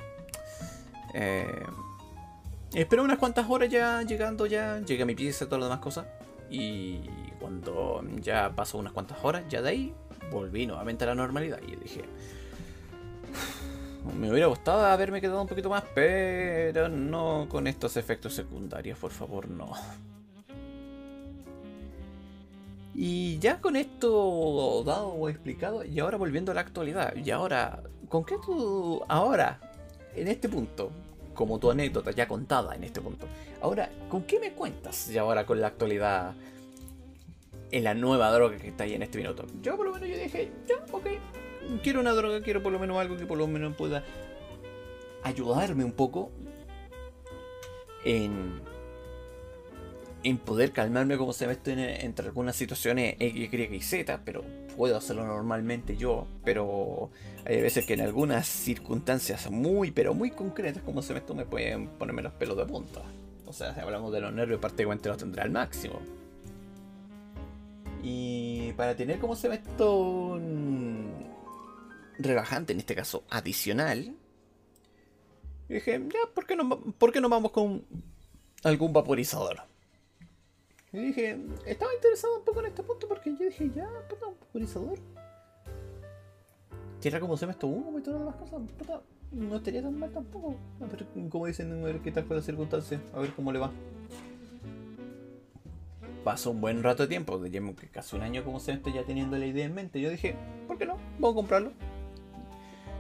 Eh, 1.13 1.63
espero 2.75 3.05
unas 3.05 3.19
cuantas 3.19 3.49
horas 3.49 3.69
ya 3.69 4.03
llegando 4.03 4.47
ya, 4.47 4.81
llegué 4.81 5.03
a 5.03 5.07
mi 5.07 5.15
pieza 5.15 5.45
y 5.45 5.49
todas 5.49 5.61
las 5.61 5.69
demás 5.69 5.83
cosas. 5.83 6.07
Y 6.51 7.01
cuando 7.41 8.03
ya 8.21 8.53
pasó 8.55 8.79
unas 8.79 8.93
cuantas 8.93 9.19
horas, 9.23 9.45
ya 9.49 9.61
de 9.61 9.69
ahí 9.69 9.95
volví 10.31 10.67
nuevamente 10.67 11.05
a 11.05 11.09
la 11.09 11.15
normalidad. 11.15 11.61
Y 11.67 11.77
dije, 11.77 12.05
me 14.19 14.31
hubiera 14.31 14.47
gustado 14.47 14.85
haberme 14.85 15.21
quedado 15.21 15.41
un 15.41 15.49
poquito 15.49 15.71
más, 15.71 15.85
pero 15.95 16.89
no 16.89 17.47
con 17.49 17.67
estos 17.67 17.97
efectos 17.97 18.35
secundarios, 18.35 18.99
por 18.99 19.11
favor, 19.11 19.49
no. 19.49 19.73
Y 22.95 23.39
ya 23.39 23.61
con 23.61 23.77
esto 23.77 24.83
dado 24.85 25.09
o 25.09 25.29
explicado, 25.29 25.85
y 25.85 25.99
ahora 25.99 26.17
volviendo 26.17 26.53
a 26.53 26.55
la 26.55 26.61
actualidad, 26.61 27.15
y 27.17 27.31
ahora, 27.31 27.83
¿con 28.09 28.25
qué 28.25 28.37
tú, 28.45 29.03
ahora, 29.09 29.59
en 30.15 30.29
este 30.29 30.49
punto, 30.49 30.93
como 31.35 31.59
tu 31.59 31.71
anécdota 31.71 32.13
ya 32.13 32.27
contada 32.27 32.75
en 32.75 32.85
este 32.85 33.01
punto. 33.01 33.27
Ahora, 33.61 33.91
¿con 34.09 34.23
qué 34.23 34.41
me 34.41 34.53
cuentas 34.53 35.11
y 35.11 35.19
ahora 35.19 35.45
con 35.45 35.61
la 35.61 35.67
actualidad 35.67 36.35
en 37.71 37.85
la 37.85 37.95
nueva 37.95 38.31
droga 38.31 38.57
que 38.57 38.69
está 38.69 38.85
ahí 38.85 38.95
en 38.95 39.03
este 39.03 39.19
minuto? 39.19 39.45
Yo 39.61 39.77
por 39.77 39.87
lo 39.87 39.93
menos 39.93 40.09
yo 40.09 40.17
dije, 40.17 40.51
ya, 40.67 40.77
ok, 40.93 41.07
quiero 41.83 42.01
una 42.01 42.13
droga, 42.13 42.43
quiero 42.43 42.63
por 42.63 42.73
lo 42.73 42.79
menos 42.79 42.99
algo 42.99 43.17
que 43.17 43.27
por 43.27 43.39
lo 43.39 43.47
menos 43.47 43.75
pueda 43.77 44.05
ayudarme 45.23 45.85
un 45.85 45.93
poco 45.93 46.31
en 48.05 48.61
en 50.25 50.39
poder 50.39 50.73
calmarme 50.73 51.19
como 51.19 51.35
se 51.35 51.47
ve 51.47 51.53
estoy 51.53 51.75
entre 51.77 52.27
algunas 52.27 52.57
situaciones 52.57 53.17
X, 53.21 53.53
Y 53.53 53.75
y 53.75 53.81
Z, 53.83 54.23
pero 54.25 54.43
puedo 54.75 54.97
hacerlo 54.97 55.27
normalmente 55.27 55.97
yo, 55.97 56.27
pero 56.43 57.11
hay 57.45 57.61
veces 57.61 57.85
que 57.85 57.93
en 57.93 58.01
algunas 58.01 58.47
circunstancias 58.49 59.51
muy, 59.51 59.91
pero 59.91 60.15
muy 60.15 60.31
concretas 60.31 60.83
como 60.83 61.03
se 61.03 61.13
me 61.13 61.19
esto 61.19 61.35
me 61.35 61.45
pueden 61.45 61.89
ponerme 61.89 62.23
los 62.23 62.33
pelos 62.33 62.57
de 62.57 62.65
punta. 62.65 63.03
O 63.47 63.53
sea, 63.53 63.75
si 63.75 63.81
hablamos 63.81 64.13
de 64.13 64.23
los 64.23 64.33
nervios, 64.33 64.61
prácticamente 64.61 65.11
los 65.11 65.19
tendré 65.19 65.43
al 65.43 65.51
máximo. 65.51 66.01
Y 68.03 68.73
para 68.73 68.97
tener 68.97 69.19
como 69.19 69.37
se 69.37 69.49
ve 69.49 69.57
esto 69.57 70.39
relajante, 72.19 72.73
en 72.73 72.81
este 72.81 72.95
caso 72.95 73.25
adicional, 73.31 74.17
dije, 75.69 76.01
ya, 76.13 76.35
¿por 76.35 76.47
qué 76.47 76.57
no, 76.57 76.69
por 76.99 77.13
qué 77.13 77.21
no 77.21 77.29
vamos 77.29 77.53
con 77.53 77.85
algún 78.63 78.93
vaporizador? 78.93 79.63
Y 80.93 80.99
dije, 80.99 81.39
estaba 81.67 81.93
interesado 81.93 82.39
un 82.39 82.45
poco 82.45 82.61
en 82.61 82.67
este 82.67 82.83
punto 82.83 83.09
porque 83.09 83.31
yo 83.31 83.47
dije, 83.47 83.71
ya, 83.75 83.89
puta, 84.09 84.27
un 84.27 84.39
vaporizador. 84.39 84.99
Si 87.01 87.09
era 87.09 87.21
como 87.21 87.37
se 87.37 87.47
me 87.47 87.53
esto 87.53 87.67
humo 87.67 87.99
y 87.99 88.03
todas 88.03 88.23
las 88.23 88.37
cosas, 88.37 88.63
puta, 88.79 89.03
no 89.33 89.57
estaría 89.57 89.83
tan 89.83 89.99
mal 89.99 90.11
tampoco. 90.13 90.57
A 90.81 90.87
ver, 90.87 91.07
como 91.29 91.47
dicen, 91.47 91.73
a 91.73 91.85
ver 91.85 92.01
qué 92.01 92.13
tal 92.13 92.25
fue 92.25 92.37
la 92.37 92.43
circunstancia, 92.43 93.01
a 93.13 93.19
ver 93.19 93.33
cómo 93.35 93.53
le 93.53 93.59
va. 93.59 93.73
Pasó 96.23 96.53
un 96.53 96.61
buen 96.61 96.83
rato 96.83 97.03
de 97.03 97.09
tiempo, 97.09 97.39
de 97.39 97.89
casi 97.93 98.17
un 98.17 98.23
año 98.23 98.45
como 98.45 98.59
se 98.61 98.73
esto 98.73 98.89
ya 98.89 99.05
teniendo 99.05 99.37
la 99.37 99.47
idea 99.47 99.67
en 99.67 99.75
mente. 99.75 100.01
Yo 100.01 100.09
dije, 100.11 100.37
¿por 100.67 100.79
qué 100.79 100.87
no? 100.87 100.97
Vamos 101.19 101.33
a 101.33 101.35
comprarlo. 101.35 101.73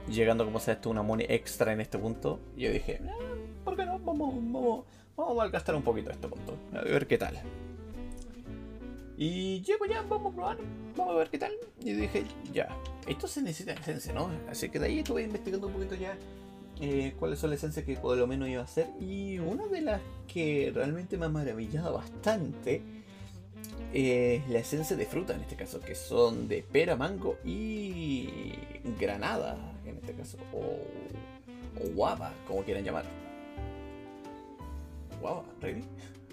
Llegando 0.09 0.45
como 0.45 0.61
se 0.61 0.73
esto 0.73 0.91
una 0.91 1.03
money 1.03 1.27
extra 1.29 1.73
en 1.73 1.81
este 1.81 1.99
punto, 1.99 2.41
yo 2.57 2.71
dije, 2.71 3.01
ah, 3.09 3.17
¿por 3.65 3.77
qué 3.77 3.87
no? 3.87 3.99
Vamos, 3.99 4.35
vamos, 4.35 4.85
vamos 5.17 5.33
a 5.33 5.35
malgastar 5.35 5.75
un 5.75 5.83
poquito 5.83 6.11
este 6.11 6.29
punto. 6.29 6.57
A 6.73 6.83
ver 6.83 7.07
qué 7.07 7.17
tal. 7.17 7.41
Y 9.17 9.63
llego 9.63 9.87
ya, 9.87 10.03
vamos 10.03 10.33
a 10.33 10.37
probar, 10.37 10.59
vamos 10.97 11.15
a 11.15 11.19
ver 11.19 11.31
qué 11.31 11.39
tal. 11.39 11.53
Y 11.81 11.93
dije, 11.93 12.25
ya, 12.53 12.69
esto 13.07 13.27
se 13.27 13.41
necesita 13.43 13.73
esencia, 13.73 14.13
¿no? 14.13 14.31
Así 14.51 14.69
que 14.69 14.79
de 14.79 14.87
ahí 14.87 14.99
estuve 14.99 15.23
investigando 15.23 15.69
un 15.69 15.73
poquito 15.73 15.95
ya 15.95 16.17
eh, 16.81 17.15
cuáles 17.19 17.39
son 17.39 17.51
las 17.51 17.61
esencias 17.61 17.87
que 17.87 17.97
por 17.97 18.17
lo 18.17 18.27
menos 18.27 18.49
iba 18.49 18.61
a 18.61 18.65
hacer. 18.65 18.89
Y 19.01 19.39
una 19.39 19.67
de 19.67 19.81
las 19.81 20.01
que 20.27 20.71
realmente 20.75 21.17
me 21.17 21.27
ha 21.27 21.29
maravillado 21.29 21.95
bastante 21.95 22.83
es 23.93 24.49
la 24.49 24.59
esencia 24.59 24.97
de 24.97 25.07
fruta 25.07 25.35
en 25.35 25.41
este 25.41 25.55
caso, 25.55 25.81
que 25.81 25.95
son 25.95 26.49
de 26.49 26.63
pera, 26.63 26.97
mango 26.97 27.39
y 27.45 28.53
granada 28.99 29.74
este 30.05 30.15
caso, 30.15 30.39
o, 30.53 30.79
o 31.81 32.19
como 32.47 32.63
quieran 32.63 32.85
llamar. 32.85 33.05
Guava, 35.21 35.43
¿ready? 35.61 35.83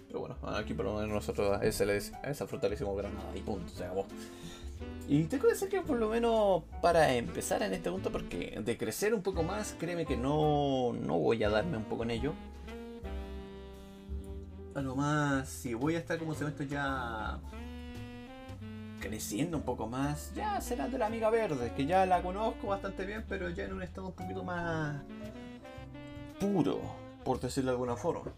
Pero 0.07 0.19
bueno, 0.19 0.35
aquí 0.43 0.73
por 0.73 0.85
lo 0.85 0.95
menos 0.95 1.09
nosotros 1.09 1.57
a, 1.57 1.65
esa 1.65 2.47
fruta 2.47 2.67
le 2.67 2.75
hicimos 2.75 2.97
granada 2.97 3.31
y 3.33 3.39
punto, 3.39 3.71
se 3.73 3.85
acabó. 3.85 4.05
Y 5.07 5.23
tengo 5.23 5.45
que 5.45 5.53
decir 5.53 5.69
que 5.69 5.81
por 5.81 5.97
lo 5.97 6.09
menos 6.09 6.63
para 6.81 7.13
empezar 7.13 7.63
en 7.63 7.73
este 7.73 7.89
punto, 7.89 8.11
porque 8.11 8.59
de 8.63 8.77
crecer 8.77 9.13
un 9.13 9.21
poco 9.21 9.43
más, 9.43 9.75
créeme 9.79 10.05
que 10.05 10.17
no, 10.17 10.93
no 10.93 11.17
voy 11.17 11.43
a 11.43 11.49
darme 11.49 11.77
un 11.77 11.85
poco 11.85 12.03
en 12.03 12.11
ello. 12.11 12.33
A 14.75 14.81
lo 14.81 14.95
más, 14.95 15.47
si 15.47 15.73
voy 15.73 15.95
a 15.95 15.99
estar 15.99 16.17
como 16.17 16.33
se 16.33 16.45
esto 16.45 16.63
ya 16.63 17.39
creciendo 19.01 19.57
un 19.57 19.63
poco 19.63 19.87
más, 19.87 20.33
ya 20.33 20.61
será 20.61 20.87
de 20.87 20.97
la 20.97 21.07
amiga 21.07 21.29
verde, 21.29 21.73
que 21.75 21.85
ya 21.85 22.05
la 22.05 22.21
conozco 22.21 22.67
bastante 22.67 23.05
bien, 23.05 23.25
pero 23.27 23.49
ya 23.49 23.65
en 23.65 23.73
un 23.73 23.83
estado 23.83 24.07
un 24.07 24.13
poquito 24.13 24.43
más 24.43 25.01
puro, 26.39 26.79
por 27.25 27.39
decirlo 27.41 27.71
de 27.71 27.75
alguna 27.75 27.97
forma 27.97 28.31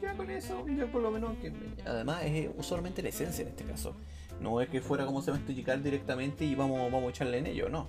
ya 0.00 0.14
con 0.14 0.30
eso, 0.30 0.66
ya 0.68 0.86
por 0.86 1.02
lo 1.02 1.10
menos 1.10 1.36
que 1.38 1.52
además 1.84 2.22
es 2.24 2.50
usualmente 2.56 3.02
la 3.02 3.08
esencia 3.08 3.42
en 3.42 3.48
este 3.48 3.64
caso. 3.64 3.94
No 4.40 4.60
es 4.60 4.68
que 4.68 4.80
fuera 4.80 5.06
como 5.06 5.22
se 5.22 5.30
va 5.30 5.36
a 5.36 5.40
estudiar 5.40 5.82
directamente 5.82 6.44
y 6.44 6.54
vamos, 6.54 6.80
vamos 6.90 7.04
a 7.04 7.10
echarle 7.10 7.38
en 7.38 7.46
ello, 7.46 7.68
no. 7.68 7.88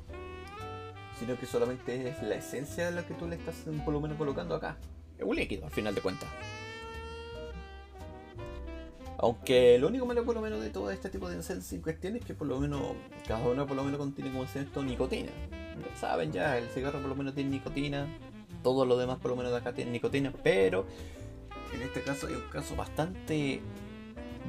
Sino 1.19 1.37
que 1.39 1.45
solamente 1.45 2.09
es 2.09 2.21
la 2.21 2.35
esencia 2.35 2.85
de 2.85 2.91
la 2.91 3.05
que 3.05 3.13
tú 3.13 3.27
le 3.27 3.35
estás 3.35 3.55
por 3.83 3.93
lo 3.93 4.01
menos 4.01 4.17
colocando 4.17 4.55
acá. 4.55 4.77
Es 5.17 5.23
un 5.23 5.35
líquido 5.35 5.65
al 5.65 5.71
final 5.71 5.95
de 5.95 6.01
cuentas. 6.01 6.29
Aunque 9.25 9.79
lo 9.79 9.87
único 9.87 10.05
malo 10.05 10.23
por 10.23 10.35
lo 10.35 10.41
menos 10.41 10.61
de 10.61 10.69
todo 10.69 10.91
este 10.91 11.09
tipo 11.09 11.27
de 11.27 11.39
esencia 11.39 11.75
en 11.75 11.81
cuestión 11.81 12.15
es 12.15 12.23
que 12.23 12.35
por 12.35 12.45
lo 12.45 12.59
menos 12.59 12.79
cada 13.27 13.43
uno 13.47 13.65
por 13.65 13.75
lo 13.75 13.83
menos 13.83 13.97
contiene 13.97 14.31
como 14.31 14.45
se 14.45 14.59
esto 14.59 14.83
nicotina. 14.83 15.31
Saben 15.99 16.31
ya, 16.31 16.59
el 16.59 16.69
cigarro 16.69 16.99
por 16.99 17.09
lo 17.09 17.15
menos 17.15 17.33
tiene 17.33 17.49
nicotina, 17.49 18.05
todo 18.61 18.85
lo 18.85 18.95
demás 18.97 19.17
por 19.17 19.31
lo 19.31 19.37
menos 19.37 19.51
de 19.51 19.57
acá 19.57 19.73
tiene 19.73 19.89
nicotina, 19.89 20.31
pero 20.43 20.85
en 21.73 21.81
este 21.81 22.03
caso 22.03 22.27
hay 22.27 22.35
un 22.35 22.47
caso 22.51 22.75
bastante 22.75 23.61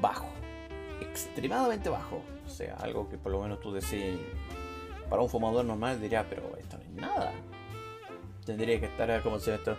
bajo, 0.02 0.28
extremadamente 1.00 1.88
bajo. 1.88 2.22
O 2.44 2.50
sea, 2.50 2.74
algo 2.74 3.08
que 3.08 3.16
por 3.16 3.32
lo 3.32 3.40
menos 3.40 3.60
tú 3.60 3.72
decís, 3.72 4.18
para 5.08 5.22
un 5.22 5.30
fumador 5.30 5.64
normal 5.64 6.02
diría, 6.02 6.28
pero 6.28 6.54
esto 6.60 6.76
no 6.76 6.82
es 6.82 6.90
nada. 6.90 7.32
Tendría 8.44 8.78
que 8.78 8.86
estar, 8.86 9.22
como 9.22 9.38
se 9.38 9.54
esto, 9.54 9.74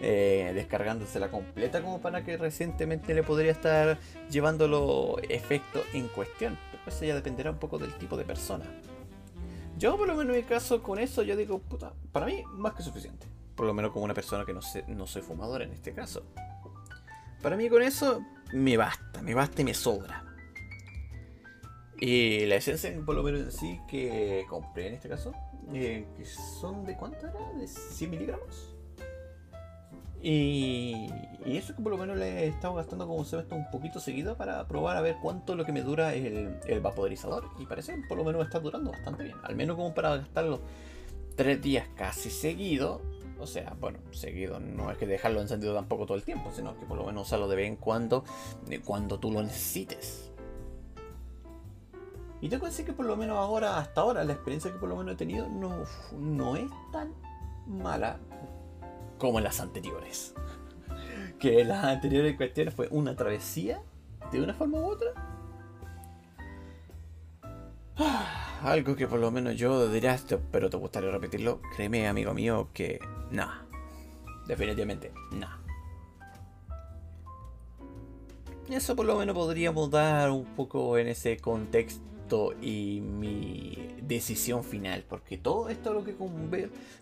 eh, 0.00 0.52
descargándose 0.54 1.18
la 1.18 1.28
completa 1.28 1.82
como 1.82 2.00
para 2.00 2.24
que 2.24 2.36
recientemente 2.36 3.14
le 3.14 3.22
podría 3.22 3.52
estar 3.52 3.98
llevando 4.30 4.68
los 4.68 5.16
efectos 5.28 5.82
en 5.92 6.08
cuestión. 6.08 6.58
Pero 6.70 6.96
eso 6.96 7.04
ya 7.04 7.14
dependerá 7.14 7.50
un 7.50 7.58
poco 7.58 7.78
del 7.78 7.94
tipo 7.94 8.16
de 8.16 8.24
persona. 8.24 8.64
Yo 9.76 9.96
por 9.96 10.08
lo 10.08 10.14
menos 10.14 10.34
en 10.34 10.42
mi 10.42 10.46
caso 10.46 10.82
con 10.82 10.98
eso 10.98 11.22
yo 11.22 11.36
digo, 11.36 11.58
puta, 11.58 11.92
para 12.12 12.26
mí 12.26 12.42
más 12.52 12.74
que 12.74 12.82
suficiente. 12.82 13.26
Por 13.54 13.66
lo 13.66 13.74
menos 13.74 13.92
como 13.92 14.04
una 14.04 14.14
persona 14.14 14.44
que 14.44 14.52
no, 14.52 14.60
no 14.88 15.06
soy 15.06 15.22
fumador 15.22 15.62
en 15.62 15.72
este 15.72 15.92
caso. 15.92 16.24
Para 17.42 17.56
mí 17.56 17.68
con 17.68 17.82
eso 17.82 18.22
me 18.52 18.76
basta, 18.76 19.22
me 19.22 19.34
basta 19.34 19.62
y 19.62 19.64
me 19.64 19.74
sobra. 19.74 20.24
Y 22.00 22.46
la 22.46 22.56
esencia, 22.56 22.94
por 23.04 23.16
lo 23.16 23.22
menos 23.24 23.40
en 23.40 23.52
sí, 23.52 23.80
que 23.88 24.44
compré 24.48 24.88
en 24.88 24.94
este 24.94 25.08
caso, 25.08 25.32
eh, 25.72 26.06
que 26.16 26.24
son 26.24 26.84
de 26.84 26.96
cuánto 26.96 27.26
era? 27.26 27.52
¿De 27.58 27.66
100 27.66 28.10
miligramos? 28.10 28.77
Y, 30.20 31.08
y 31.46 31.56
eso 31.56 31.76
que 31.76 31.82
por 31.82 31.92
lo 31.92 31.98
menos 31.98 32.16
le 32.16 32.44
he 32.44 32.48
estado 32.48 32.74
gastando 32.74 33.06
como 33.06 33.24
se 33.24 33.38
esto 33.38 33.54
un 33.54 33.70
poquito 33.70 34.00
seguido 34.00 34.36
para 34.36 34.66
probar 34.66 34.96
a 34.96 35.00
ver 35.00 35.16
cuánto 35.22 35.54
lo 35.54 35.64
que 35.64 35.72
me 35.72 35.82
dura 35.82 36.14
el, 36.14 36.58
el 36.66 36.80
vaporizador. 36.80 37.48
Y 37.58 37.66
parece 37.66 37.94
que 37.94 38.02
por 38.08 38.18
lo 38.18 38.24
menos 38.24 38.44
está 38.44 38.58
durando 38.58 38.90
bastante 38.90 39.24
bien. 39.24 39.36
Al 39.44 39.54
menos 39.54 39.76
como 39.76 39.94
para 39.94 40.16
gastarlo 40.16 40.60
tres 41.36 41.62
días 41.62 41.86
casi 41.96 42.30
seguido. 42.30 43.00
O 43.40 43.46
sea, 43.46 43.76
bueno, 43.80 44.00
seguido, 44.10 44.58
no 44.58 44.90
es 44.90 44.98
que 44.98 45.06
dejarlo 45.06 45.40
encendido 45.40 45.72
tampoco 45.72 46.06
todo 46.06 46.16
el 46.16 46.24
tiempo, 46.24 46.50
sino 46.52 46.76
que 46.76 46.84
por 46.86 46.98
lo 46.98 47.04
menos 47.04 47.28
usarlo 47.28 47.46
de 47.46 47.54
vez 47.54 47.68
en 47.68 47.76
cuando, 47.76 48.24
cuando 48.84 49.20
tú 49.20 49.30
lo 49.30 49.40
necesites. 49.42 50.32
Y 52.40 52.48
tengo 52.48 52.64
que 52.64 52.70
decir 52.70 52.84
que 52.84 52.92
por 52.92 53.06
lo 53.06 53.16
menos 53.16 53.36
ahora, 53.36 53.78
hasta 53.78 54.00
ahora, 54.00 54.24
la 54.24 54.32
experiencia 54.32 54.72
que 54.72 54.78
por 54.78 54.88
lo 54.88 54.96
menos 54.96 55.14
he 55.14 55.16
tenido 55.16 55.48
no, 55.48 55.84
no 56.18 56.56
es 56.56 56.68
tan 56.92 57.14
mala 57.66 58.18
como 59.18 59.38
en 59.38 59.44
las 59.44 59.60
anteriores. 59.60 60.34
Que 61.38 61.64
las 61.64 61.84
anteriores 61.84 62.36
cuestiones 62.36 62.74
fue 62.74 62.88
una 62.90 63.14
travesía, 63.14 63.82
de 64.32 64.42
una 64.42 64.54
forma 64.54 64.78
u 64.78 64.86
otra. 64.86 65.12
Ah, 67.96 68.60
algo 68.62 68.96
que 68.96 69.06
por 69.06 69.18
lo 69.18 69.30
menos 69.30 69.56
yo 69.56 69.88
diría, 69.90 70.18
pero 70.50 70.70
te 70.70 70.76
gustaría 70.76 71.10
repetirlo. 71.10 71.60
Créeme, 71.76 72.08
amigo 72.08 72.32
mío, 72.34 72.68
que 72.72 73.00
no. 73.30 73.48
Definitivamente, 74.46 75.12
no. 75.32 75.48
Eso 78.70 78.94
por 78.94 79.06
lo 79.06 79.16
menos 79.16 79.34
podríamos 79.34 79.90
dar 79.90 80.30
un 80.30 80.44
poco 80.44 80.98
en 80.98 81.08
ese 81.08 81.38
contexto 81.38 82.02
y 82.60 83.00
mi 83.00 83.96
decisión 84.02 84.64
final, 84.64 85.04
porque 85.08 85.38
todo 85.38 85.68
esto 85.68 85.92
lo 85.92 86.04
que 86.04 86.14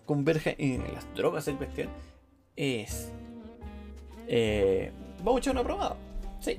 converge 0.05 0.55
en 0.59 0.83
las 0.93 1.13
drogas 1.15 1.47
en 1.47 1.57
cuestión 1.57 1.89
es... 2.55 3.11
Eh, 4.27 4.91
vamos 5.19 5.35
a 5.35 5.39
echar 5.39 5.53
una 5.53 5.63
probada, 5.63 5.97
sí. 6.39 6.57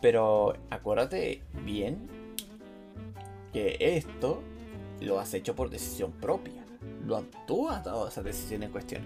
Pero 0.00 0.54
acuérdate 0.70 1.42
bien 1.64 2.08
que 3.52 3.76
esto 3.78 4.42
lo 5.00 5.18
has 5.18 5.32
hecho 5.34 5.54
por 5.54 5.70
decisión 5.70 6.12
propia. 6.12 6.64
Lo, 7.06 7.22
tú 7.46 7.68
has 7.68 7.84
dado 7.84 8.08
esa 8.08 8.22
decisión 8.22 8.62
en 8.62 8.70
cuestión. 8.70 9.02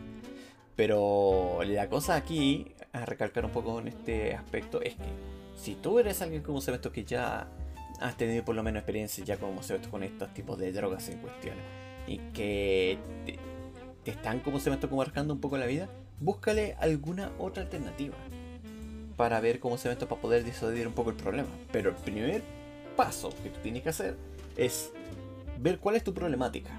Pero 0.77 1.61
la 1.65 1.89
cosa 1.89 2.17
aquí, 2.17 2.73
a 2.93 3.05
recalcar 3.05 3.45
un 3.45 3.53
poco 3.53 3.81
en 3.81 3.89
este 3.89 4.35
aspecto, 4.35 4.81
es 4.83 4.95
que 4.95 5.09
si 5.57 5.75
tú 5.77 5.99
eres 5.99 6.21
alguien 6.21 6.43
como 6.43 6.61
se 6.61 6.73
esto 6.73 6.91
que 6.91 7.05
ya 7.05 7.49
has 8.01 8.17
tenido 8.17 8.45
por 8.45 8.55
lo 8.55 8.63
menos 8.63 8.81
experiencia 8.81 9.25
ya 9.25 9.37
como 9.37 9.63
se 9.63 9.79
con 9.91 10.03
estos 10.03 10.33
tipos 10.35 10.59
de 10.59 10.73
drogas 10.73 11.09
en 11.09 11.19
cuestión 11.19 11.57
y 12.07 12.19
que 12.33 12.99
te, 14.05 14.11
están 14.11 14.41
como 14.41 14.61
se 14.61 14.71
me 14.71 14.77
está 14.77 14.87
marcando 14.89 15.35
un 15.35 15.41
poco 15.41 15.57
la 15.57 15.67
vida, 15.67 15.89
búscale 16.21 16.77
alguna 16.79 17.33
otra 17.39 17.63
alternativa 17.63 18.17
para 19.17 19.41
ver 19.41 19.61
cómo 19.61 19.79
se 19.79 19.91
esto 19.91 20.09
para 20.09 20.21
poder 20.21 20.45
disuadir 20.45 20.87
un 20.87 20.93
poco 20.93 21.11
el 21.11 21.17
problema. 21.17 21.49
Pero 21.73 21.91
el 21.91 21.97
primer 21.97 22.43
paso 22.97 23.31
que 23.43 23.51
tú 23.51 23.61
tienes 23.63 23.83
que 23.83 23.89
hacer 23.89 24.17
es 24.57 24.93
ver 25.61 25.79
cuál 25.79 25.97
es 25.97 26.05
tu 26.05 26.13
problemática. 26.13 26.71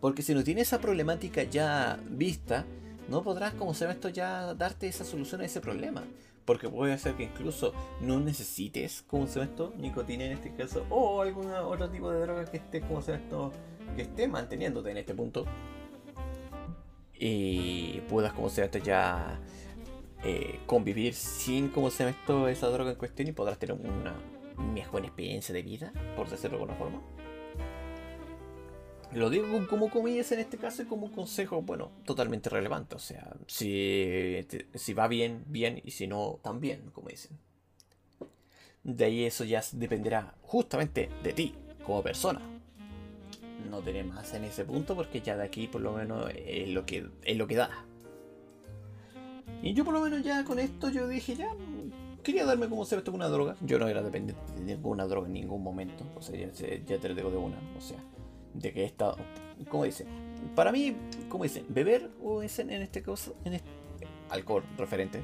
Porque 0.00 0.22
si 0.22 0.34
no 0.34 0.42
tienes 0.42 0.68
esa 0.68 0.80
problemática 0.80 1.42
ya 1.42 1.98
vista, 2.08 2.64
no 3.08 3.22
podrás, 3.22 3.54
como 3.54 3.74
se 3.74 3.90
esto, 3.90 4.08
ya 4.08 4.54
darte 4.54 4.88
esa 4.88 5.04
solución 5.04 5.42
a 5.42 5.44
ese 5.44 5.60
problema. 5.60 6.04
Porque 6.50 6.68
puede 6.68 6.98
ser 6.98 7.14
que 7.14 7.22
incluso 7.22 7.72
no 8.00 8.18
necesites, 8.18 9.04
como 9.06 9.28
se 9.28 9.40
esto, 9.40 9.72
nicotina 9.78 10.24
en 10.24 10.32
este 10.32 10.52
caso, 10.52 10.84
o 10.90 11.22
algún 11.22 11.48
otro 11.52 11.88
tipo 11.88 12.10
de 12.10 12.20
droga 12.22 12.44
que 12.44 12.56
esté, 12.56 12.80
como 12.80 13.00
se 13.00 13.14
esto, 13.14 13.52
que 13.94 14.02
esté 14.02 14.26
manteniéndote 14.26 14.90
en 14.90 14.96
este 14.96 15.14
punto. 15.14 15.46
Y 17.14 18.00
puedas, 18.08 18.32
como 18.32 18.48
se 18.48 18.64
esto, 18.64 18.78
ya 18.78 19.38
eh, 20.24 20.58
convivir 20.66 21.14
sin, 21.14 21.68
como 21.68 21.88
se 21.88 22.08
esto, 22.08 22.48
esa 22.48 22.66
droga 22.66 22.90
en 22.90 22.96
cuestión 22.96 23.28
y 23.28 23.32
podrás 23.32 23.56
tener 23.56 23.76
una 23.76 24.16
mejor 24.74 25.04
experiencia 25.04 25.54
de 25.54 25.62
vida, 25.62 25.92
por 26.16 26.28
decirlo 26.28 26.56
de 26.56 26.64
alguna 26.64 26.76
forma. 26.80 27.00
Lo 29.12 29.28
digo 29.28 29.66
como 29.68 29.90
comillas 29.90 30.30
en 30.32 30.38
este 30.38 30.56
caso 30.56 30.82
y 30.82 30.84
como 30.84 31.06
un 31.06 31.12
consejo, 31.12 31.62
bueno, 31.62 31.90
totalmente 32.04 32.48
relevante. 32.48 32.94
O 32.94 32.98
sea, 33.00 33.34
si, 33.46 34.46
si 34.74 34.94
va 34.94 35.08
bien, 35.08 35.44
bien, 35.48 35.80
y 35.84 35.90
si 35.90 36.06
no, 36.06 36.38
también, 36.42 36.90
como 36.92 37.08
dicen. 37.08 37.36
De 38.84 39.04
ahí 39.04 39.24
eso 39.24 39.44
ya 39.44 39.62
dependerá 39.72 40.34
justamente 40.42 41.10
de 41.24 41.32
ti, 41.32 41.54
como 41.84 42.02
persona. 42.02 42.40
No 43.68 43.80
tener 43.80 44.04
más 44.04 44.32
en 44.34 44.44
ese 44.44 44.64
punto 44.64 44.94
porque 44.94 45.20
ya 45.20 45.36
de 45.36 45.44
aquí 45.44 45.66
por 45.66 45.80
lo 45.80 45.92
menos 45.92 46.30
es 46.34 46.68
lo 46.68 46.86
que, 46.86 47.08
es 47.24 47.36
lo 47.36 47.46
que 47.46 47.56
da. 47.56 47.84
Y 49.62 49.74
yo 49.74 49.84
por 49.84 49.92
lo 49.92 50.00
menos 50.00 50.22
ya 50.22 50.44
con 50.44 50.58
esto 50.58 50.88
yo 50.88 51.06
dije 51.08 51.34
ya 51.34 51.54
quería 52.22 52.44
darme 52.44 52.68
como 52.68 52.84
se 52.84 52.96
ve 52.96 53.02
una 53.10 53.28
droga. 53.28 53.56
Yo 53.60 53.78
no 53.78 53.88
era 53.88 54.02
dependiente 54.02 54.52
de 54.54 54.60
ninguna 54.60 55.06
droga 55.06 55.26
en 55.26 55.34
ningún 55.34 55.62
momento. 55.62 56.04
O 56.16 56.22
sea, 56.22 56.36
ya, 56.36 56.50
ya 56.86 56.98
te 56.98 57.08
lo 57.08 57.14
digo 57.14 57.30
de 57.30 57.36
una. 57.36 57.56
O 57.76 57.80
sea, 57.80 57.98
de 58.60 58.72
que 58.72 58.84
esta, 58.84 59.14
como 59.68 59.84
dice, 59.84 60.06
para 60.54 60.72
mí, 60.72 60.96
como 61.28 61.44
dicen, 61.44 61.64
beber 61.68 62.10
o 62.22 62.42
en 62.42 62.70
este 62.70 63.02
caso, 63.02 63.34
en 63.44 63.54
este, 63.54 63.68
alcohol 64.30 64.62
referente, 64.78 65.22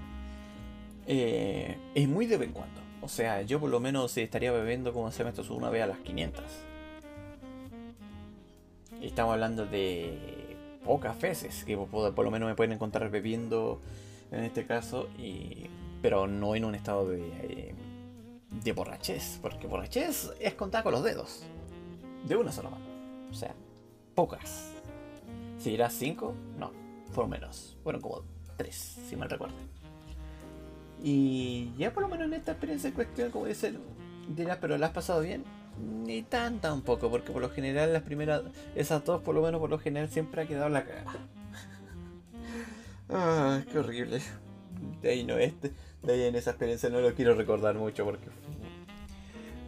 eh, 1.07 1.77
es 1.95 2.09
muy 2.09 2.27
de 2.27 2.37
vez 2.37 2.49
en 2.49 2.55
cuando. 2.55 2.81
O 3.03 3.09
sea, 3.09 3.43
yo 3.43 3.61
por 3.61 3.71
lo 3.71 3.79
menos 3.79 4.17
estaría 4.17 4.51
bebiendo 4.51 4.93
como 4.93 5.11
se 5.11 5.19
llama 5.19 5.31
esto 5.31 5.55
una 5.55 5.71
vez 5.71 5.83
a 5.83 5.87
las 5.87 5.99
500. 5.99 6.45
Y 9.01 9.07
estamos 9.07 9.33
hablando 9.35 9.67
de 9.67 10.57
pocas 10.85 11.21
veces 11.21 11.65
que 11.65 11.77
por, 11.77 12.19
lo 12.19 12.31
menos 12.31 12.49
me 12.49 12.55
pueden 12.55 12.73
encontrar 12.73 13.11
bebiendo 13.11 13.81
en 14.33 14.45
este 14.45 14.65
caso, 14.67 15.09
y, 15.19 15.67
pero 16.03 16.27
no 16.27 16.57
en 16.57 16.65
un 16.65 16.75
estado 16.75 17.09
de, 17.09 17.21
eh, 17.43 17.75
de 18.51 18.73
borrachez, 18.73 19.39
porque 19.41 19.67
borrachez 19.67 20.33
es 20.41 20.55
contar 20.55 20.83
con 20.83 20.93
los 20.93 21.05
dedos, 21.05 21.45
de 22.27 22.37
una 22.37 22.51
sola 22.51 22.71
mano. 22.71 22.86
O 23.31 23.35
sea, 23.35 23.55
pocas. 24.15 24.73
Si 25.59 25.71
dirás 25.71 25.95
5, 25.95 26.35
no, 26.59 26.73
fueron 27.13 27.31
menos. 27.31 27.77
Fueron 27.83 28.03
como 28.03 28.23
3, 28.57 28.75
si 29.09 29.17
mal 29.17 29.31
recuerdo. 29.31 29.55
Y 31.03 31.73
ya 31.77 31.93
por 31.93 32.03
lo 32.03 32.09
menos 32.09 32.27
en 32.27 32.35
esta 32.35 32.53
experiencia 32.53 32.89
en 32.89 32.95
cuestión, 32.95 33.31
como 33.31 33.47
dice, 33.47 33.75
dirás, 34.29 34.59
pero 34.61 34.79
¿la 34.79 34.87
has 34.87 34.93
pasado 34.93 35.21
bien? 35.21 35.45
Ni 36.05 36.23
tan 36.23 36.61
tampoco, 36.61 37.11
porque 37.11 37.33
por 37.33 37.43
lo 37.43 37.51
general 37.51 37.93
las 37.93 38.03
primeras, 38.03 38.43
esas 38.75 39.05
dos 39.05 39.23
por 39.23 39.35
lo 39.35 39.43
menos 39.43 39.61
por 39.61 39.69
lo 39.69 39.79
general 39.79 40.09
siempre 40.09 40.43
ha 40.43 40.47
quedado 40.47 40.71
la 40.71 40.85
cagada. 40.85 41.13
ah, 43.11 43.61
qué 43.71 43.79
horrible. 43.79 44.23
De 45.03 45.11
ahí 45.11 45.25
no 45.25 45.37
este, 45.37 45.73
de 46.03 46.13
ahí 46.13 46.23
en 46.23 46.37
esa 46.37 46.51
experiencia 46.51 46.89
no 46.89 47.01
lo 47.01 47.15
quiero 47.15 47.35
recordar 47.35 47.75
mucho 47.75 48.05
porque 48.05 48.27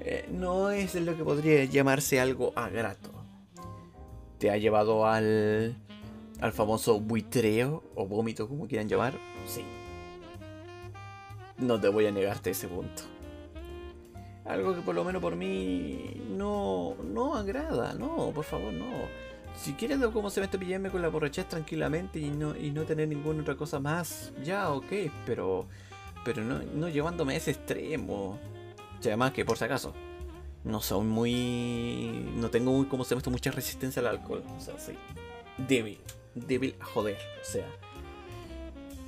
eh, 0.00 0.28
no 0.32 0.70
es 0.70 0.94
lo 0.94 1.16
que 1.16 1.24
podría 1.24 1.64
llamarse 1.64 2.20
algo 2.20 2.52
agrato 2.56 3.17
te 4.38 4.50
ha 4.50 4.56
llevado 4.56 5.06
al, 5.06 5.76
al 6.40 6.52
famoso 6.52 7.00
buitreo 7.00 7.82
o 7.94 8.06
vómito, 8.06 8.48
como 8.48 8.66
quieran 8.66 8.88
llamar, 8.88 9.14
sí. 9.46 9.62
No 11.58 11.80
te 11.80 11.88
voy 11.88 12.06
a 12.06 12.12
negarte 12.12 12.50
ese 12.50 12.68
punto. 12.68 13.02
Algo 14.44 14.74
que 14.74 14.80
por 14.80 14.94
lo 14.94 15.04
menos 15.04 15.20
por 15.20 15.36
mí 15.36 16.22
no, 16.30 16.94
no 17.04 17.34
agrada, 17.34 17.92
no, 17.94 18.30
por 18.34 18.44
favor, 18.44 18.72
no. 18.72 18.86
Si 19.56 19.72
quieres 19.72 19.98
ver 19.98 20.10
cómo 20.10 20.30
se 20.30 20.40
mete 20.40 20.56
pillarme 20.56 20.90
con 20.90 21.02
la 21.02 21.08
borrachez 21.08 21.48
tranquilamente 21.48 22.20
y 22.20 22.30
no, 22.30 22.56
y 22.56 22.70
no 22.70 22.84
tener 22.84 23.08
ninguna 23.08 23.42
otra 23.42 23.56
cosa 23.56 23.80
más, 23.80 24.32
ya, 24.44 24.70
ok, 24.70 24.92
pero, 25.26 25.66
pero 26.24 26.44
no, 26.44 26.60
no 26.74 26.88
llevándome 26.88 27.34
a 27.34 27.36
ese 27.38 27.50
extremo. 27.50 28.38
Y 29.02 29.08
además 29.08 29.32
que 29.32 29.44
por 29.44 29.58
si 29.58 29.64
acaso, 29.64 29.92
no 30.68 30.80
soy 30.82 31.04
muy. 31.04 32.30
No 32.36 32.50
tengo 32.50 32.72
muy, 32.72 32.86
como 32.86 33.02
se 33.02 33.14
llama 33.14 33.30
mucha 33.30 33.50
resistencia 33.50 34.00
al 34.00 34.08
alcohol. 34.08 34.44
O 34.56 34.60
sea, 34.60 34.78
soy 34.78 34.96
débil. 35.56 35.98
Débil 36.34 36.76
a 36.80 36.84
joder. 36.84 37.16
O 37.40 37.44
sea. 37.44 37.66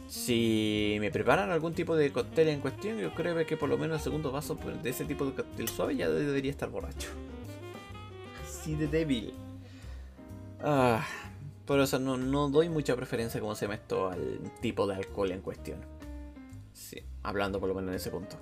Si 0.08 0.96
me 0.98 1.12
preparan 1.12 1.50
algún 1.50 1.72
tipo 1.72 1.94
de 1.94 2.10
cóctel 2.10 2.48
en 2.48 2.60
cuestión, 2.60 2.98
yo 2.98 3.14
creo 3.14 3.46
que 3.46 3.56
por 3.56 3.68
lo 3.68 3.78
menos 3.78 3.98
el 3.98 4.02
segundo 4.02 4.32
vaso 4.32 4.58
de 4.82 4.90
ese 4.90 5.04
tipo 5.04 5.24
de 5.24 5.34
cóctel 5.34 5.68
suave 5.68 5.94
ya 5.94 6.08
debería 6.08 6.50
estar 6.50 6.68
borracho. 6.68 7.10
Así 8.42 8.74
de 8.74 8.88
débil. 8.88 9.32
Ah, 10.62 11.06
por 11.64 11.78
eso 11.78 12.00
no, 12.00 12.16
no 12.16 12.48
doy 12.48 12.68
mucha 12.68 12.96
preferencia, 12.96 13.40
como 13.40 13.54
se 13.54 13.66
llama 13.66 13.76
esto, 13.76 14.08
al 14.08 14.40
tipo 14.60 14.88
de 14.88 14.96
alcohol 14.96 15.30
en 15.30 15.42
cuestión. 15.42 15.78
Sí, 16.72 17.00
hablando 17.22 17.60
por 17.60 17.68
lo 17.68 17.76
menos 17.76 17.90
en 17.90 17.96
ese 17.96 18.10
punto. 18.10 18.36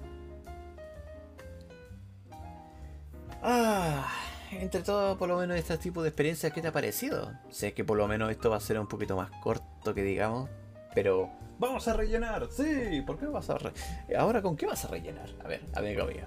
Ah, 3.43 4.09
entre 4.53 4.83
todo, 4.83 5.17
por 5.17 5.29
lo 5.29 5.39
menos 5.39 5.57
este 5.57 5.79
tipo 5.79 6.03
de 6.03 6.09
experiencias, 6.09 6.53
¿qué 6.53 6.61
te 6.61 6.69
ha 6.69 6.73
parecido? 6.73 7.33
Sé 7.51 7.73
que 7.75 7.85
por 7.85 7.97
lo 7.97 8.09
menos 8.09 8.31
esto 8.31 8.51
va 8.51 8.57
a 8.57 8.61
ser 8.61 8.79
un 8.79 8.89
poquito 8.89 9.17
más 9.17 9.31
corto 9.43 9.95
que 9.95 10.03
digamos, 10.03 10.49
pero 10.95 11.31
vamos 11.59 11.87
a 11.89 11.93
rellenar, 11.93 12.49
sí, 12.51 13.03
¿por 13.07 13.19
qué 13.19 13.27
vas 13.27 13.51
a 13.51 13.59
rellenar? 13.59 14.17
Ahora, 14.19 14.43
¿con 14.43 14.57
qué 14.57 14.67
vas 14.67 14.85
a 14.85 14.89
rellenar? 14.89 15.31
A 15.45 15.49
ver, 15.49 15.65
a 15.75 15.81
ver, 15.81 15.97
mío. 16.05 16.25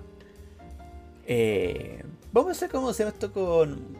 Eh, 1.26 2.04
vamos 2.32 2.50
a 2.50 2.52
hacer 2.52 2.70
como 2.70 2.94
se 2.94 3.04
llama 3.04 3.14
esto 3.14 3.32
con 3.32 3.98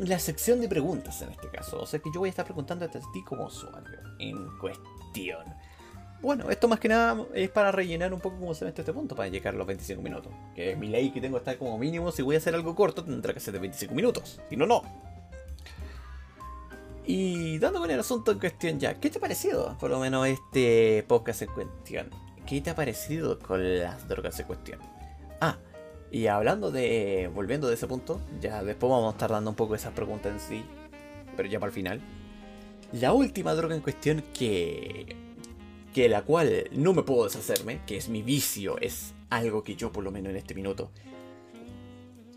la 0.00 0.18
sección 0.18 0.60
de 0.60 0.68
preguntas 0.68 1.20
en 1.22 1.30
este 1.30 1.48
caso. 1.48 1.80
O 1.80 1.86
sea 1.86 2.00
que 2.00 2.10
yo 2.12 2.20
voy 2.20 2.28
a 2.28 2.30
estar 2.30 2.44
preguntando 2.44 2.84
a 2.84 2.88
ti 2.88 3.24
como 3.24 3.46
usuario 3.46 3.98
en 4.18 4.58
cuestión. 4.58 5.44
Bueno, 6.20 6.50
esto 6.50 6.66
más 6.66 6.80
que 6.80 6.88
nada 6.88 7.24
es 7.32 7.48
para 7.48 7.70
rellenar 7.70 8.12
un 8.12 8.20
poco 8.20 8.38
como 8.38 8.54
se 8.54 8.64
mete 8.64 8.82
este 8.82 8.92
punto, 8.92 9.14
para 9.14 9.28
llegar 9.28 9.54
a 9.54 9.56
los 9.56 9.66
25 9.66 10.02
minutos. 10.02 10.32
Que 10.54 10.74
mi 10.74 10.88
ley 10.88 11.10
que 11.10 11.20
tengo 11.20 11.38
está 11.38 11.56
como 11.56 11.78
mínimo, 11.78 12.10
si 12.10 12.22
voy 12.22 12.34
a 12.34 12.38
hacer 12.38 12.54
algo 12.54 12.74
corto, 12.74 13.04
tendrá 13.04 13.32
que 13.32 13.40
ser 13.40 13.54
de 13.54 13.60
25 13.60 13.94
minutos. 13.94 14.40
Si 14.50 14.56
no, 14.56 14.66
no. 14.66 14.82
Y 17.06 17.58
dando 17.58 17.80
con 17.80 17.90
el 17.90 18.00
asunto 18.00 18.32
en 18.32 18.38
cuestión 18.38 18.78
ya, 18.80 18.94
¿qué 18.94 19.10
te 19.10 19.18
ha 19.18 19.20
parecido? 19.20 19.76
Por 19.78 19.90
lo 19.90 19.98
menos 20.00 20.26
este 20.26 21.04
podcast 21.06 21.42
en 21.42 21.48
cuestión. 21.48 22.10
¿Qué 22.46 22.60
te 22.60 22.70
ha 22.70 22.74
parecido 22.74 23.38
con 23.38 23.78
las 23.78 24.08
drogas 24.08 24.38
en 24.40 24.46
cuestión? 24.46 24.80
Ah, 25.40 25.56
y 26.10 26.26
hablando 26.26 26.70
de. 26.70 27.30
volviendo 27.32 27.68
de 27.68 27.74
ese 27.74 27.86
punto, 27.86 28.20
ya 28.40 28.62
después 28.62 28.90
vamos 28.90 29.08
a 29.08 29.16
estar 29.16 29.30
dando 29.30 29.50
un 29.50 29.56
poco 29.56 29.74
esa 29.74 29.92
pregunta 29.92 30.28
en 30.28 30.40
sí, 30.40 30.64
pero 31.36 31.48
ya 31.48 31.60
para 31.60 31.68
el 31.68 31.74
final. 31.74 32.00
La 32.92 33.12
última 33.12 33.54
droga 33.54 33.74
en 33.74 33.82
cuestión 33.82 34.24
que 34.34 35.27
que 35.98 36.08
la 36.08 36.22
cual 36.22 36.68
no 36.70 36.94
me 36.94 37.02
puedo 37.02 37.24
deshacerme, 37.24 37.80
que 37.84 37.96
es 37.96 38.08
mi 38.08 38.22
vicio, 38.22 38.78
es 38.78 39.14
algo 39.30 39.64
que 39.64 39.74
yo 39.74 39.90
por 39.90 40.04
lo 40.04 40.12
menos 40.12 40.30
en 40.30 40.36
este 40.36 40.54
minuto. 40.54 40.92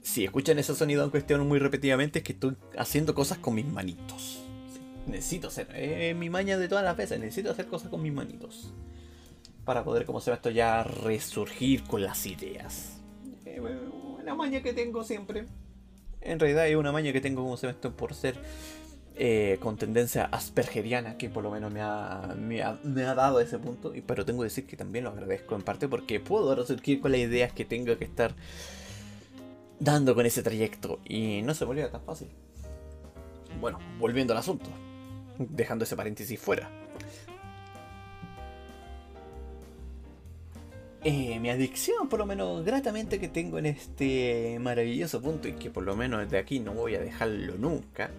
Si 0.02 0.24
escuchan 0.26 0.58
ese 0.58 0.74
sonido 0.74 1.04
en 1.04 1.12
cuestión 1.12 1.48
muy 1.48 1.60
repetidamente 1.60 2.18
es 2.20 2.26
que 2.26 2.34
estoy 2.34 2.58
haciendo 2.76 3.14
cosas 3.14 3.38
con 3.38 3.54
mis 3.54 3.68
manitos. 3.68 4.44
necesito 5.06 5.50
hacer, 5.50 5.68
eh, 5.76 6.16
mi 6.16 6.32
maña 6.32 6.58
de 6.58 6.68
todas 6.68 6.84
las 6.84 6.98
veces, 6.98 7.20
necesito 7.20 7.52
hacer 7.52 7.68
cosas 7.68 7.92
con 7.92 8.02
mis 8.02 8.12
manitos. 8.12 8.74
Para 9.64 9.84
poder, 9.84 10.08
como 10.08 10.22
se 10.22 10.32
ve 10.32 10.38
esto, 10.38 10.50
ya 10.50 10.82
resurgir 10.82 11.84
con 11.84 12.02
las 12.02 12.26
ideas. 12.26 13.00
Eh, 13.46 13.62
una 13.62 14.34
maña 14.34 14.64
que 14.64 14.74
tengo 14.74 15.04
siempre. 15.04 15.46
En 16.22 16.40
realidad 16.40 16.68
es 16.68 16.76
una 16.76 16.92
maña 16.92 17.14
que 17.14 17.22
tengo, 17.22 17.44
como 17.44 17.58
se 17.58 17.68
ve 17.68 17.74
esto, 17.74 17.96
por 17.96 18.16
ser 18.16 18.40
eh, 19.24 19.60
con 19.62 19.78
tendencia 19.78 20.26
aspergeriana, 20.26 21.16
que 21.16 21.30
por 21.30 21.44
lo 21.44 21.52
menos 21.52 21.72
me 21.72 21.80
ha, 21.80 22.36
me 22.42 22.64
ha, 22.64 23.14
dado 23.14 23.40
ese 23.40 23.60
punto, 23.60 23.94
y, 23.94 24.02
pero 24.02 24.26
tengo 24.26 24.40
que 24.40 24.46
decir 24.46 24.66
que 24.66 24.76
también 24.76 25.06
lo 25.06 25.12
agradezco 25.12 25.54
en 25.54 25.62
parte 25.62 25.88
porque 25.88 26.20
puedo 26.20 26.56
resurgir 26.56 27.00
con 27.00 27.12
las 27.12 27.22
ideas 27.22 27.54
que 27.54 27.64
tengo 27.64 27.96
que 28.00 28.04
estar 28.04 28.34
dando 29.80 30.16
con 30.16 30.26
ese 30.26 30.42
trayecto, 30.42 31.00
y 31.06 31.44
no 31.44 31.54
se 31.54 31.66
volvía 31.66 31.92
tan 31.92 32.02
fácil. 32.02 32.30
Bueno, 33.60 33.78
volviendo 34.00 34.34
al 34.34 34.40
asunto, 34.40 34.72
dejando 35.38 35.84
ese 35.84 35.96
paréntesis 35.96 36.40
fuera. 36.40 36.72
Eh, 41.04 41.40
mi 41.40 41.52
adicción, 41.52 42.10
por 42.10 42.18
lo 42.18 42.26
menos 42.26 42.66
gratamente 42.66 43.20
que 43.20 43.28
tengo 43.28 43.60
en 43.60 43.68
este 43.68 44.58
maravilloso 44.60 45.22
punto 45.22 45.48
y 45.48 45.54
que 45.54 45.70
por 45.70 45.84
lo 45.84 45.96
menos 45.96 46.22
desde 46.22 46.40
aquí 46.40 46.60
no 46.60 46.74
voy 46.74 46.96
a 46.96 47.00
dejarlo 47.00 47.54
nunca, 47.60 48.10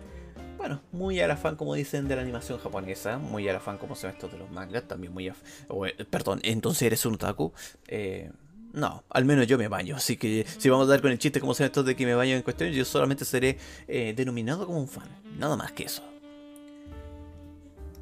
bueno, 0.62 0.80
muy 0.92 1.18
a 1.18 1.26
la 1.26 1.36
fan, 1.36 1.56
como 1.56 1.74
dicen, 1.74 2.06
de 2.06 2.14
la 2.14 2.22
animación 2.22 2.56
japonesa, 2.56 3.18
muy 3.18 3.48
a 3.48 3.52
la 3.52 3.58
fan, 3.58 3.78
como 3.78 3.96
se 3.96 4.06
ve 4.06 4.12
esto 4.12 4.28
de 4.28 4.38
los 4.38 4.48
mangas, 4.52 4.86
también 4.86 5.12
muy 5.12 5.28
a 5.28 5.34
eh, 5.34 6.04
Perdón, 6.08 6.38
entonces 6.44 6.82
eres 6.82 7.04
un 7.04 7.14
otaku. 7.14 7.52
Eh, 7.88 8.30
no, 8.72 9.02
al 9.10 9.24
menos 9.24 9.48
yo 9.48 9.58
me 9.58 9.66
baño, 9.66 9.96
así 9.96 10.16
que 10.16 10.46
si 10.58 10.68
vamos 10.68 10.86
a 10.86 10.90
dar 10.90 11.02
con 11.02 11.10
el 11.10 11.18
chiste 11.18 11.40
como 11.40 11.52
se 11.52 11.64
ve 11.64 11.66
esto 11.66 11.82
de 11.82 11.96
que 11.96 12.06
me 12.06 12.14
baño 12.14 12.36
en 12.36 12.42
cuestión, 12.42 12.70
yo 12.70 12.84
solamente 12.84 13.24
seré 13.24 13.58
eh, 13.88 14.14
denominado 14.16 14.64
como 14.64 14.78
un 14.78 14.86
fan, 14.86 15.08
nada 15.36 15.56
más 15.56 15.72
que 15.72 15.82
eso. 15.82 16.04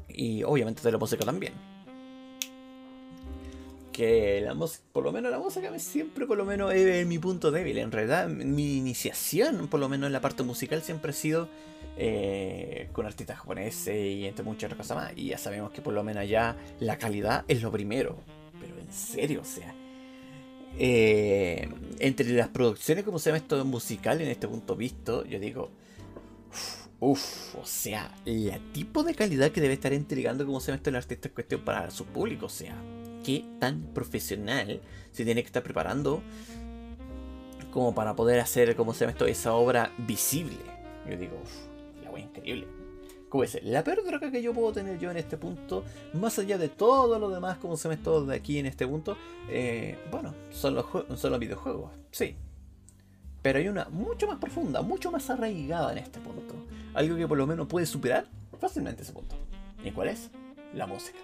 Y 0.07 0.43
obviamente 0.43 0.83
de 0.83 0.91
la 0.91 0.99
música 0.99 1.25
también. 1.25 1.70
Que 3.91 4.41
la 4.41 4.53
música, 4.53 4.83
por 4.93 5.03
lo 5.03 5.11
menos 5.11 5.31
la 5.31 5.39
música 5.39 5.77
siempre 5.79 6.25
por 6.25 6.37
lo 6.37 6.45
menos 6.45 6.73
es 6.73 7.05
mi 7.05 7.19
punto 7.19 7.51
débil. 7.51 7.77
En 7.77 7.91
realidad 7.91 8.27
mi 8.27 8.77
iniciación, 8.77 9.67
por 9.67 9.79
lo 9.79 9.89
menos 9.89 10.07
en 10.07 10.13
la 10.13 10.21
parte 10.21 10.43
musical, 10.43 10.81
siempre 10.81 11.11
ha 11.11 11.13
sido 11.13 11.49
eh, 11.97 12.89
con 12.93 13.05
artistas 13.05 13.37
japoneses 13.39 13.95
y 13.95 14.25
entre 14.25 14.43
muchas 14.43 14.71
otras 14.71 14.87
cosas 14.87 14.97
más. 14.97 15.13
Y 15.15 15.27
ya 15.27 15.37
sabemos 15.37 15.71
que 15.71 15.81
por 15.81 15.93
lo 15.93 16.03
menos 16.03 16.27
ya 16.27 16.55
la 16.79 16.97
calidad 16.97 17.43
es 17.47 17.61
lo 17.61 17.71
primero. 17.71 18.17
Pero 18.59 18.77
en 18.79 18.91
serio, 18.91 19.41
o 19.41 19.45
sea. 19.45 19.75
Eh, 20.77 21.69
entre 21.99 22.29
las 22.29 22.47
producciones, 22.47 23.03
como 23.03 23.19
se 23.19 23.29
llama 23.29 23.37
esto 23.39 23.63
musical 23.65 24.21
en 24.21 24.29
este 24.29 24.47
punto 24.47 24.75
visto, 24.75 25.25
yo 25.25 25.39
digo. 25.39 25.69
Uff, 26.99 27.55
o 27.55 27.65
sea, 27.65 28.13
el 28.25 28.71
tipo 28.73 29.03
de 29.03 29.15
calidad 29.15 29.51
que 29.51 29.59
debe 29.59 29.73
estar 29.73 29.91
entregando, 29.91 30.45
como 30.45 30.59
se 30.59 30.67
llama 30.67 30.77
esto, 30.77 30.91
el 30.91 30.97
artista 30.97 31.29
en 31.29 31.33
cuestión 31.33 31.61
para 31.61 31.89
su 31.89 32.05
público. 32.05 32.45
O 32.45 32.49
sea, 32.49 32.75
qué 33.23 33.45
tan 33.59 33.81
profesional 33.93 34.81
se 35.11 35.25
tiene 35.25 35.41
que 35.41 35.47
estar 35.47 35.63
preparando 35.63 36.21
como 37.71 37.95
para 37.95 38.15
poder 38.15 38.39
hacer, 38.39 38.75
como 38.75 38.93
se 38.93 39.01
llama 39.01 39.11
esto, 39.11 39.25
esa 39.25 39.53
obra 39.53 39.91
visible. 39.97 40.57
Yo 41.09 41.17
digo, 41.17 41.39
uff 41.41 41.71
increíble. 42.21 42.67
Como 43.29 43.43
dice, 43.43 43.61
la 43.61 43.83
peor 43.83 44.03
droga 44.03 44.29
que 44.29 44.41
yo 44.41 44.53
puedo 44.53 44.73
tener 44.73 44.99
yo 44.99 45.09
en 45.09 45.17
este 45.17 45.37
punto, 45.37 45.85
más 46.13 46.37
allá 46.37 46.57
de 46.57 46.67
todo 46.67 47.17
lo 47.17 47.29
demás, 47.29 47.57
como 47.57 47.77
se 47.77 47.87
me 47.87 47.95
todo 47.95 48.25
de 48.25 48.35
aquí 48.35 48.57
en 48.57 48.65
este 48.65 48.85
punto, 48.85 49.17
eh, 49.49 49.97
bueno, 50.11 50.33
son 50.51 50.75
los, 50.75 50.85
son 51.15 51.31
los 51.31 51.39
videojuegos, 51.39 51.91
sí. 52.11 52.35
Pero 53.41 53.59
hay 53.59 53.69
una 53.69 53.85
mucho 53.85 54.27
más 54.27 54.37
profunda, 54.37 54.81
mucho 54.81 55.11
más 55.11 55.29
arraigada 55.29 55.93
en 55.93 55.99
este 55.99 56.19
punto. 56.19 56.53
Algo 56.93 57.15
que 57.15 57.27
por 57.27 57.37
lo 57.37 57.47
menos 57.47 57.67
puede 57.67 57.85
superar 57.85 58.25
fácilmente 58.59 59.03
ese 59.03 59.13
punto. 59.13 59.35
¿Y 59.83 59.91
cuál 59.91 60.09
es? 60.09 60.29
La 60.75 60.85
música. 60.85 61.17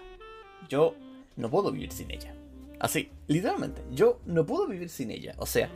Yo 0.68 0.94
no 1.38 1.48
puedo 1.48 1.72
vivir 1.72 1.92
sin 1.92 2.10
ella. 2.10 2.34
Así, 2.80 3.10
literalmente, 3.26 3.82
yo 3.90 4.20
no 4.26 4.46
puedo 4.46 4.68
vivir 4.68 4.88
sin 4.88 5.10
ella. 5.10 5.34
O 5.38 5.46
sea, 5.46 5.68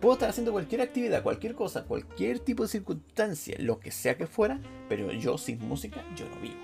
puedo 0.00 0.14
estar 0.14 0.28
haciendo 0.28 0.52
cualquier 0.52 0.80
actividad, 0.80 1.22
cualquier 1.22 1.54
cosa, 1.54 1.84
cualquier 1.84 2.40
tipo 2.40 2.64
de 2.64 2.68
circunstancia, 2.68 3.56
lo 3.58 3.80
que 3.80 3.90
sea 3.90 4.16
que 4.16 4.26
fuera, 4.26 4.60
pero 4.88 5.10
yo 5.12 5.38
sin 5.38 5.58
música, 5.66 6.04
yo 6.16 6.28
no 6.28 6.40
vivo. 6.40 6.60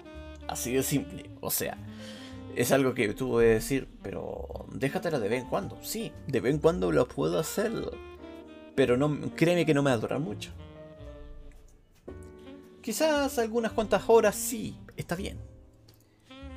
Así 0.48 0.72
de 0.72 0.82
simple. 0.82 1.30
O 1.40 1.50
sea, 1.50 1.78
es 2.54 2.72
algo 2.72 2.92
que 2.92 3.14
tú 3.14 3.30
puedes 3.30 3.62
decir, 3.62 3.88
pero 4.02 4.66
déjatela 4.72 5.18
de 5.18 5.28
vez 5.28 5.42
en 5.44 5.48
cuando. 5.48 5.78
Sí, 5.82 6.12
de 6.26 6.40
vez 6.40 6.54
en 6.54 6.60
cuando 6.60 6.92
lo 6.92 7.08
puedo 7.08 7.38
hacer, 7.38 7.72
pero 8.74 8.98
no, 8.98 9.34
créeme 9.34 9.64
que 9.64 9.74
no 9.74 9.82
me 9.82 9.90
va 9.90 9.96
a 9.96 10.00
durar 10.00 10.20
mucho. 10.20 10.50
Quizás 12.82 13.38
algunas 13.38 13.72
cuantas 13.72 14.04
horas 14.08 14.34
sí, 14.34 14.76
está 14.96 15.16
bien 15.16 15.55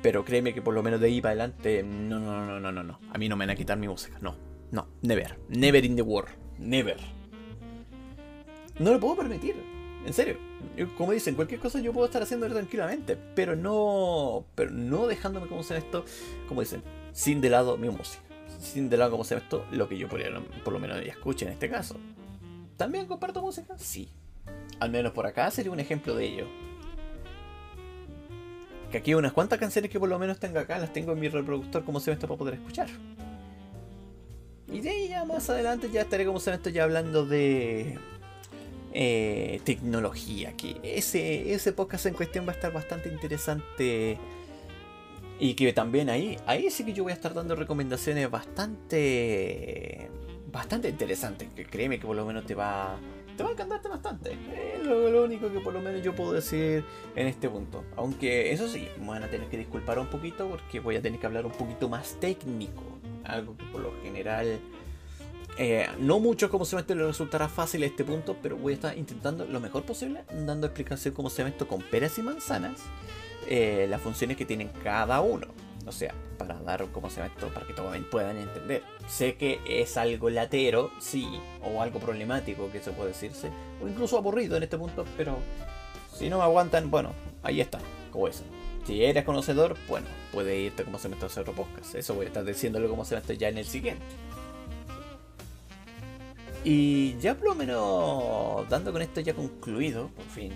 pero 0.02 0.24
créeme 0.24 0.54
que 0.54 0.62
por 0.62 0.74
lo 0.74 0.82
menos 0.82 1.00
de 1.00 1.06
ahí 1.06 1.20
para 1.20 1.32
adelante, 1.32 1.82
no, 1.82 2.18
no, 2.18 2.46
no, 2.46 2.60
no, 2.60 2.72
no, 2.72 2.82
no. 2.82 3.00
A 3.12 3.18
mí 3.18 3.28
no 3.28 3.36
me 3.36 3.44
van 3.44 3.50
a 3.50 3.56
quitar 3.56 3.78
mi 3.78 3.88
música. 3.88 4.18
No, 4.20 4.36
no, 4.70 4.88
never. 5.02 5.38
Never 5.48 5.84
in 5.84 5.96
the 5.96 6.02
world. 6.02 6.30
Never. 6.58 6.96
No 8.78 8.92
lo 8.92 9.00
puedo 9.00 9.16
permitir. 9.16 9.56
En 10.06 10.14
serio. 10.14 10.38
Como 10.96 11.12
dicen, 11.12 11.34
cualquier 11.34 11.60
cosa 11.60 11.80
yo 11.80 11.92
puedo 11.92 12.06
estar 12.06 12.22
haciendo 12.22 12.48
tranquilamente. 12.48 13.16
Pero 13.34 13.56
no. 13.56 14.46
Pero 14.54 14.70
no 14.70 15.06
dejándome 15.06 15.48
como 15.48 15.62
se 15.62 15.76
esto. 15.76 16.04
Como 16.48 16.62
dicen, 16.62 16.82
sin 17.12 17.40
de 17.40 17.50
lado 17.50 17.76
mi 17.76 17.90
música. 17.90 18.22
Sin 18.58 18.88
de 18.88 18.96
lado 18.96 19.10
como 19.10 19.24
se 19.24 19.36
esto, 19.36 19.64
lo 19.70 19.88
que 19.88 19.96
yo 19.96 20.08
por, 20.08 20.20
por 20.64 20.72
lo 20.72 20.78
menos 20.78 21.04
ya 21.04 21.12
escuche 21.12 21.46
en 21.46 21.52
este 21.52 21.68
caso. 21.68 21.96
¿También 22.76 23.06
comparto 23.06 23.42
música? 23.42 23.76
Sí. 23.78 24.10
Al 24.80 24.90
menos 24.90 25.12
por 25.12 25.26
acá 25.26 25.50
sería 25.50 25.72
un 25.72 25.80
ejemplo 25.80 26.14
de 26.14 26.26
ello. 26.26 26.46
Que 28.90 28.98
aquí 28.98 29.12
hay 29.12 29.14
unas 29.14 29.32
cuantas 29.32 29.58
canciones 29.58 29.90
que 29.90 30.00
por 30.00 30.08
lo 30.08 30.18
menos 30.18 30.38
tengo 30.40 30.58
acá, 30.58 30.78
las 30.78 30.92
tengo 30.92 31.12
en 31.12 31.20
mi 31.20 31.28
reproductor 31.28 31.84
como 31.84 32.00
se 32.00 32.10
me 32.10 32.14
está 32.14 32.26
para 32.26 32.38
poder 32.38 32.54
escuchar. 32.54 32.88
Y 34.72 34.80
de 34.80 34.90
ahí 34.90 35.08
ya 35.08 35.24
más 35.24 35.48
adelante 35.50 35.90
ya 35.92 36.02
estaré 36.02 36.24
como 36.24 36.40
se 36.40 36.50
me 36.50 36.56
está 36.56 36.70
ya 36.70 36.84
hablando 36.84 37.26
de 37.26 37.98
eh, 38.92 39.60
tecnología. 39.64 40.52
Que 40.56 40.76
ese, 40.82 41.52
ese 41.52 41.72
podcast 41.72 42.06
en 42.06 42.14
cuestión 42.14 42.46
va 42.46 42.52
a 42.52 42.54
estar 42.54 42.72
bastante 42.72 43.08
interesante. 43.08 44.18
Y 45.38 45.54
que 45.54 45.72
también 45.72 46.10
ahí, 46.10 46.36
ahí 46.46 46.70
sí 46.70 46.84
que 46.84 46.92
yo 46.92 47.02
voy 47.02 47.12
a 47.12 47.14
estar 47.14 47.32
dando 47.32 47.56
recomendaciones 47.56 48.30
bastante, 48.30 50.08
bastante 50.52 50.88
interesantes. 50.88 51.48
Que 51.54 51.64
créeme 51.64 51.98
que 51.98 52.06
por 52.06 52.16
lo 52.16 52.26
menos 52.26 52.44
te 52.44 52.54
va, 52.54 52.98
te 53.40 53.44
va 53.44 53.48
a 53.48 53.52
encantarte 53.52 53.88
bastante. 53.88 54.38
Es 54.74 54.84
lo, 54.84 55.24
único 55.24 55.50
que 55.50 55.60
por 55.60 55.72
lo 55.72 55.80
menos 55.80 56.02
yo 56.02 56.14
puedo 56.14 56.32
decir 56.32 56.84
en 57.16 57.26
este 57.26 57.48
punto. 57.48 57.84
Aunque 57.96 58.52
eso 58.52 58.68
sí, 58.68 58.86
me 59.00 59.08
van 59.08 59.22
a 59.22 59.30
tener 59.30 59.48
que 59.48 59.56
disculpar 59.56 59.98
un 59.98 60.08
poquito 60.08 60.46
porque 60.46 60.78
voy 60.78 60.96
a 60.96 61.02
tener 61.02 61.18
que 61.18 61.24
hablar 61.24 61.46
un 61.46 61.52
poquito 61.52 61.88
más 61.88 62.16
técnico. 62.20 62.82
Algo 63.24 63.56
que 63.56 63.64
por 63.64 63.80
lo 63.80 63.94
general 64.02 64.60
eh, 65.56 65.88
no 65.98 66.20
mucho 66.20 66.50
como 66.50 66.66
se 66.66 66.76
me 66.76 66.82
le 66.86 67.06
resultará 67.06 67.48
fácil 67.48 67.82
a 67.82 67.86
este 67.86 68.04
punto, 68.04 68.36
pero 68.42 68.58
voy 68.58 68.74
a 68.74 68.76
estar 68.76 68.98
intentando 68.98 69.46
lo 69.46 69.58
mejor 69.58 69.84
posible, 69.84 70.22
dando 70.46 70.66
explicación 70.66 71.14
como 71.14 71.30
se 71.30 71.42
ve 71.42 71.48
esto 71.48 71.66
con 71.66 71.80
peras 71.80 72.18
y 72.18 72.22
manzanas, 72.22 72.82
eh, 73.48 73.86
las 73.88 74.02
funciones 74.02 74.36
que 74.36 74.44
tienen 74.44 74.68
cada 74.84 75.22
uno. 75.22 75.46
O 75.86 75.92
sea, 75.92 76.12
para 76.36 76.60
dar 76.60 76.86
como 76.92 77.08
se 77.08 77.22
llama 77.22 77.32
esto, 77.34 77.48
para 77.48 77.66
que 77.66 77.72
todos 77.72 77.96
puedan 78.10 78.36
entender. 78.36 78.82
Sé 79.10 79.34
que 79.34 79.60
es 79.66 79.96
algo 79.96 80.30
latero, 80.30 80.92
sí, 81.00 81.28
o 81.62 81.82
algo 81.82 81.98
problemático 81.98 82.70
que 82.70 82.80
se 82.80 82.92
puede 82.92 83.08
decirse, 83.08 83.50
o 83.82 83.88
incluso 83.88 84.16
aburrido 84.16 84.56
en 84.56 84.62
este 84.62 84.78
punto, 84.78 85.04
pero 85.16 85.36
si 86.16 86.30
no 86.30 86.38
me 86.38 86.44
aguantan, 86.44 86.90
bueno, 86.90 87.12
ahí 87.42 87.60
está, 87.60 87.80
como 88.12 88.28
eso. 88.28 88.44
Si 88.86 89.04
eres 89.04 89.24
conocedor, 89.24 89.76
bueno, 89.88 90.06
puede 90.32 90.58
irte 90.58 90.84
como 90.84 90.98
se 90.98 91.08
me 91.08 91.14
está 91.14 91.26
haciendo 91.26 91.52
otro 91.52 91.64
podcast. 91.64 91.94
Eso 91.94 92.14
voy 92.14 92.26
a 92.26 92.28
estar 92.28 92.44
diciéndolo 92.44 92.88
como 92.88 93.04
se 93.04 93.14
me 93.14 93.20
está 93.20 93.34
ya 93.34 93.48
en 93.48 93.58
el 93.58 93.66
siguiente. 93.66 94.04
Y 96.64 97.18
ya 97.18 97.34
por 97.34 97.48
lo 97.48 97.54
menos 97.54 98.68
dando 98.68 98.92
con 98.92 99.02
esto 99.02 99.20
ya 99.20 99.34
concluido, 99.34 100.08
por 100.08 100.26
fin, 100.26 100.52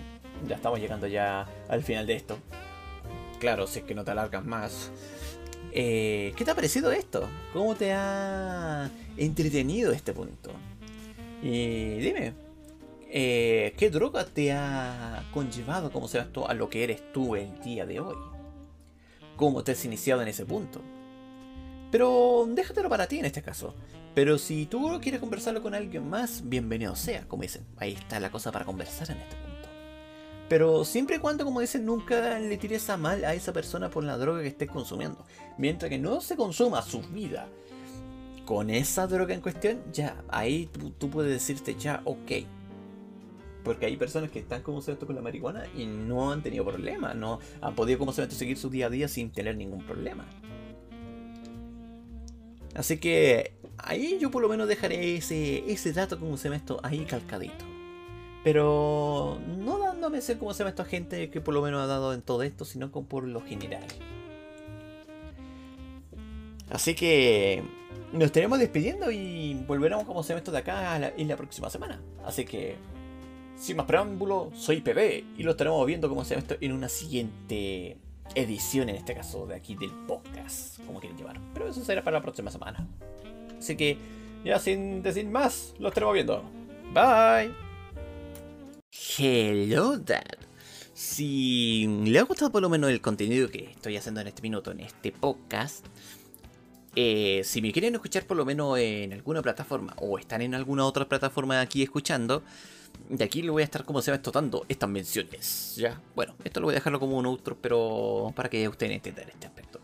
ya 0.47 0.55
estamos 0.55 0.79
llegando 0.79 1.07
ya 1.07 1.47
al 1.67 1.83
final 1.83 2.05
de 2.05 2.15
esto. 2.15 2.37
Claro, 3.39 3.67
si 3.67 3.79
es 3.79 3.85
que 3.85 3.95
no 3.95 4.03
te 4.03 4.11
alargas 4.11 4.45
más 4.45 4.91
Eh, 5.77 6.31
¿Qué 6.37 6.45
te 6.45 6.51
ha 6.51 6.55
parecido 6.55 6.89
esto? 6.93 7.27
¿Cómo 7.51 7.75
te 7.75 7.91
ha 7.91 8.89
entretenido 9.17 9.91
este 9.91 10.13
punto? 10.13 10.51
Y 11.43 11.97
dime, 11.97 12.33
eh, 13.09 13.73
¿qué 13.77 13.89
droga 13.89 14.25
te 14.25 14.53
ha 14.53 15.25
conllevado, 15.33 15.91
como 15.91 16.07
se 16.07 16.19
a 16.19 16.53
lo 16.53 16.69
que 16.69 16.85
eres 16.85 17.11
tú 17.11 17.35
el 17.35 17.59
día 17.61 17.85
de 17.85 17.99
hoy? 17.99 18.15
¿Cómo 19.35 19.65
te 19.65 19.73
has 19.73 19.83
iniciado 19.83 20.21
en 20.21 20.29
ese 20.29 20.45
punto? 20.45 20.81
Pero 21.91 22.47
déjatelo 22.47 22.87
para 22.87 23.07
ti 23.07 23.19
en 23.19 23.25
este 23.25 23.41
caso. 23.41 23.75
Pero 24.13 24.37
si 24.37 24.67
tú 24.67 25.01
quieres 25.01 25.19
conversarlo 25.19 25.61
con 25.61 25.75
alguien 25.75 26.09
más, 26.09 26.47
bienvenido 26.47 26.95
sea, 26.95 27.27
como 27.27 27.41
dicen. 27.41 27.65
Ahí 27.75 27.91
está 27.91 28.21
la 28.21 28.31
cosa 28.31 28.49
para 28.49 28.63
conversar 28.63 29.11
en 29.11 29.17
este 29.17 29.35
punto. 29.35 29.44
Pero 30.47 30.85
siempre 30.85 31.15
y 31.15 31.19
cuando, 31.19 31.43
como 31.43 31.59
dicen, 31.59 31.85
nunca 31.85 32.39
le 32.39 32.57
tires 32.57 32.89
a 32.89 32.97
mal 32.97 33.25
a 33.25 33.33
esa 33.33 33.51
persona 33.51 33.89
por 33.89 34.03
la 34.03 34.17
droga 34.17 34.41
que 34.41 34.47
estés 34.47 34.69
consumiendo. 34.69 35.25
Mientras 35.57 35.89
que 35.89 35.97
no 35.97 36.21
se 36.21 36.35
consuma 36.35 36.81
su 36.83 37.01
vida 37.01 37.47
con 38.45 38.69
esa 38.69 39.07
droga 39.07 39.33
en 39.33 39.41
cuestión, 39.41 39.81
ya, 39.91 40.23
ahí 40.29 40.69
tú, 40.99 41.09
puedes 41.09 41.31
decirte 41.31 41.75
ya, 41.75 42.01
ok. 42.05 42.31
Porque 43.63 43.87
hay 43.87 43.97
personas 43.97 44.29
que 44.29 44.37
están 44.37 44.61
como 44.61 44.77
esto 44.77 45.07
con 45.07 45.15
la 45.15 45.21
marihuana 45.23 45.65
y 45.75 45.87
no 45.87 46.31
han 46.31 46.43
tenido 46.43 46.63
problemas, 46.63 47.15
no 47.15 47.39
han 47.61 47.73
podido 47.73 47.97
como 47.97 48.13
se 48.13 48.29
seguir 48.29 48.57
su 48.57 48.69
día 48.69 48.85
a 48.85 48.89
día 48.91 49.07
sin 49.07 49.31
tener 49.31 49.57
ningún 49.57 49.83
problema. 49.83 50.27
Así 52.75 52.97
que 52.99 53.55
ahí 53.77 54.19
yo 54.19 54.29
por 54.29 54.43
lo 54.43 54.49
menos 54.49 54.67
dejaré 54.67 55.15
ese, 55.15 55.71
ese 55.71 55.93
dato 55.93 56.19
como 56.19 56.35
esto 56.35 56.79
ahí 56.83 57.05
calcadito. 57.05 57.74
Pero 58.45 59.39
no 59.57 59.79
dándome 59.79 60.21
ser 60.21 60.37
como 60.37 60.53
se 60.53 60.59
llama 60.59 60.69
esta 60.69 60.85
gente 60.85 61.31
que 61.31 61.41
por 61.41 61.55
lo 61.55 61.63
menos 61.63 61.81
ha 61.81 61.87
dado 61.87 62.13
en 62.13 62.21
todo 62.21 62.43
esto, 62.43 62.63
sino 62.63 62.91
con 62.91 63.07
por 63.07 63.23
lo 63.23 63.41
general. 63.41 63.83
Así 66.69 66.93
que 66.93 67.63
nos 68.13 68.25
estaremos 68.25 68.59
despidiendo 68.59 69.09
y 69.09 69.55
volveremos 69.67 70.05
como 70.05 70.21
se 70.21 70.29
llama 70.29 70.37
esto 70.37 70.51
de 70.51 70.59
acá 70.59 70.95
en 71.17 71.27
la 71.27 71.37
próxima 71.37 71.71
semana. 71.71 71.99
Así 72.23 72.45
que, 72.45 72.75
sin 73.57 73.77
más 73.77 73.87
preámbulo, 73.87 74.51
soy 74.53 74.81
PB 74.81 75.39
y 75.39 75.41
lo 75.41 75.51
estaremos 75.51 75.83
viendo 75.87 76.07
como 76.07 76.23
se 76.23 76.35
llama 76.35 76.43
esto 76.47 76.55
en 76.61 76.71
una 76.71 76.87
siguiente 76.87 77.97
edición, 78.35 78.89
en 78.89 78.97
este 78.97 79.15
caso 79.15 79.47
de 79.47 79.55
aquí 79.55 79.73
del 79.73 79.89
podcast, 80.07 80.79
como 80.85 80.99
quieren 80.99 81.17
llevar. 81.17 81.41
Pero 81.51 81.67
eso 81.67 81.83
será 81.83 82.03
para 82.03 82.19
la 82.19 82.21
próxima 82.21 82.51
semana. 82.51 82.87
Así 83.57 83.75
que, 83.75 83.97
ya 84.43 84.59
sin 84.59 85.01
decir 85.01 85.25
más, 85.25 85.73
lo 85.79 85.87
estaremos 85.87 86.13
viendo. 86.13 86.43
Bye. 86.93 87.64
Hello 88.97 89.97
Dad. 89.97 90.37
Si 90.93 91.85
le 92.05 92.17
ha 92.17 92.23
gustado 92.23 92.49
por 92.49 92.61
lo 92.61 92.69
menos 92.69 92.89
el 92.89 93.01
contenido 93.01 93.49
que 93.49 93.71
estoy 93.71 93.97
haciendo 93.97 94.21
en 94.21 94.27
este 94.27 94.41
minuto, 94.41 94.71
en 94.71 94.79
este 94.79 95.11
podcast, 95.11 95.85
eh, 96.95 97.41
si 97.43 97.61
me 97.61 97.73
quieren 97.73 97.93
escuchar 97.95 98.25
por 98.25 98.37
lo 98.37 98.45
menos 98.45 98.79
en 98.79 99.11
alguna 99.11 99.41
plataforma 99.41 99.93
o 99.97 100.17
están 100.17 100.41
en 100.41 100.55
alguna 100.55 100.85
otra 100.85 101.09
plataforma 101.09 101.59
aquí 101.59 101.83
escuchando, 101.83 102.41
de 103.09 103.21
aquí 103.25 103.41
le 103.41 103.49
voy 103.49 103.63
a 103.63 103.65
estar 103.65 103.83
como 103.83 104.01
se 104.01 104.11
va 104.11 104.15
explotando 104.15 104.65
estas 104.69 104.89
menciones. 104.89 105.75
Ya, 105.75 106.01
bueno, 106.15 106.35
esto 106.45 106.61
lo 106.61 106.67
voy 106.67 106.75
a 106.75 106.75
dejarlo 106.75 107.01
como 107.01 107.17
un 107.17 107.25
outro, 107.25 107.57
pero 107.59 108.31
para 108.33 108.49
que 108.49 108.65
ustedes 108.69 108.93
entiendan 108.93 109.27
este 109.27 109.47
aspecto. 109.47 109.81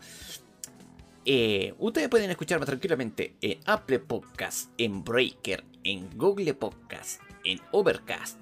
Eh, 1.26 1.74
ustedes 1.78 2.08
pueden 2.08 2.30
escucharme 2.30 2.64
tranquilamente 2.64 3.36
en 3.42 3.60
Apple 3.66 3.98
Podcast, 3.98 4.70
en 4.78 5.04
Breaker, 5.04 5.64
en 5.84 6.08
Google 6.16 6.54
Podcast, 6.54 7.20
en 7.44 7.60
Overcast, 7.72 8.41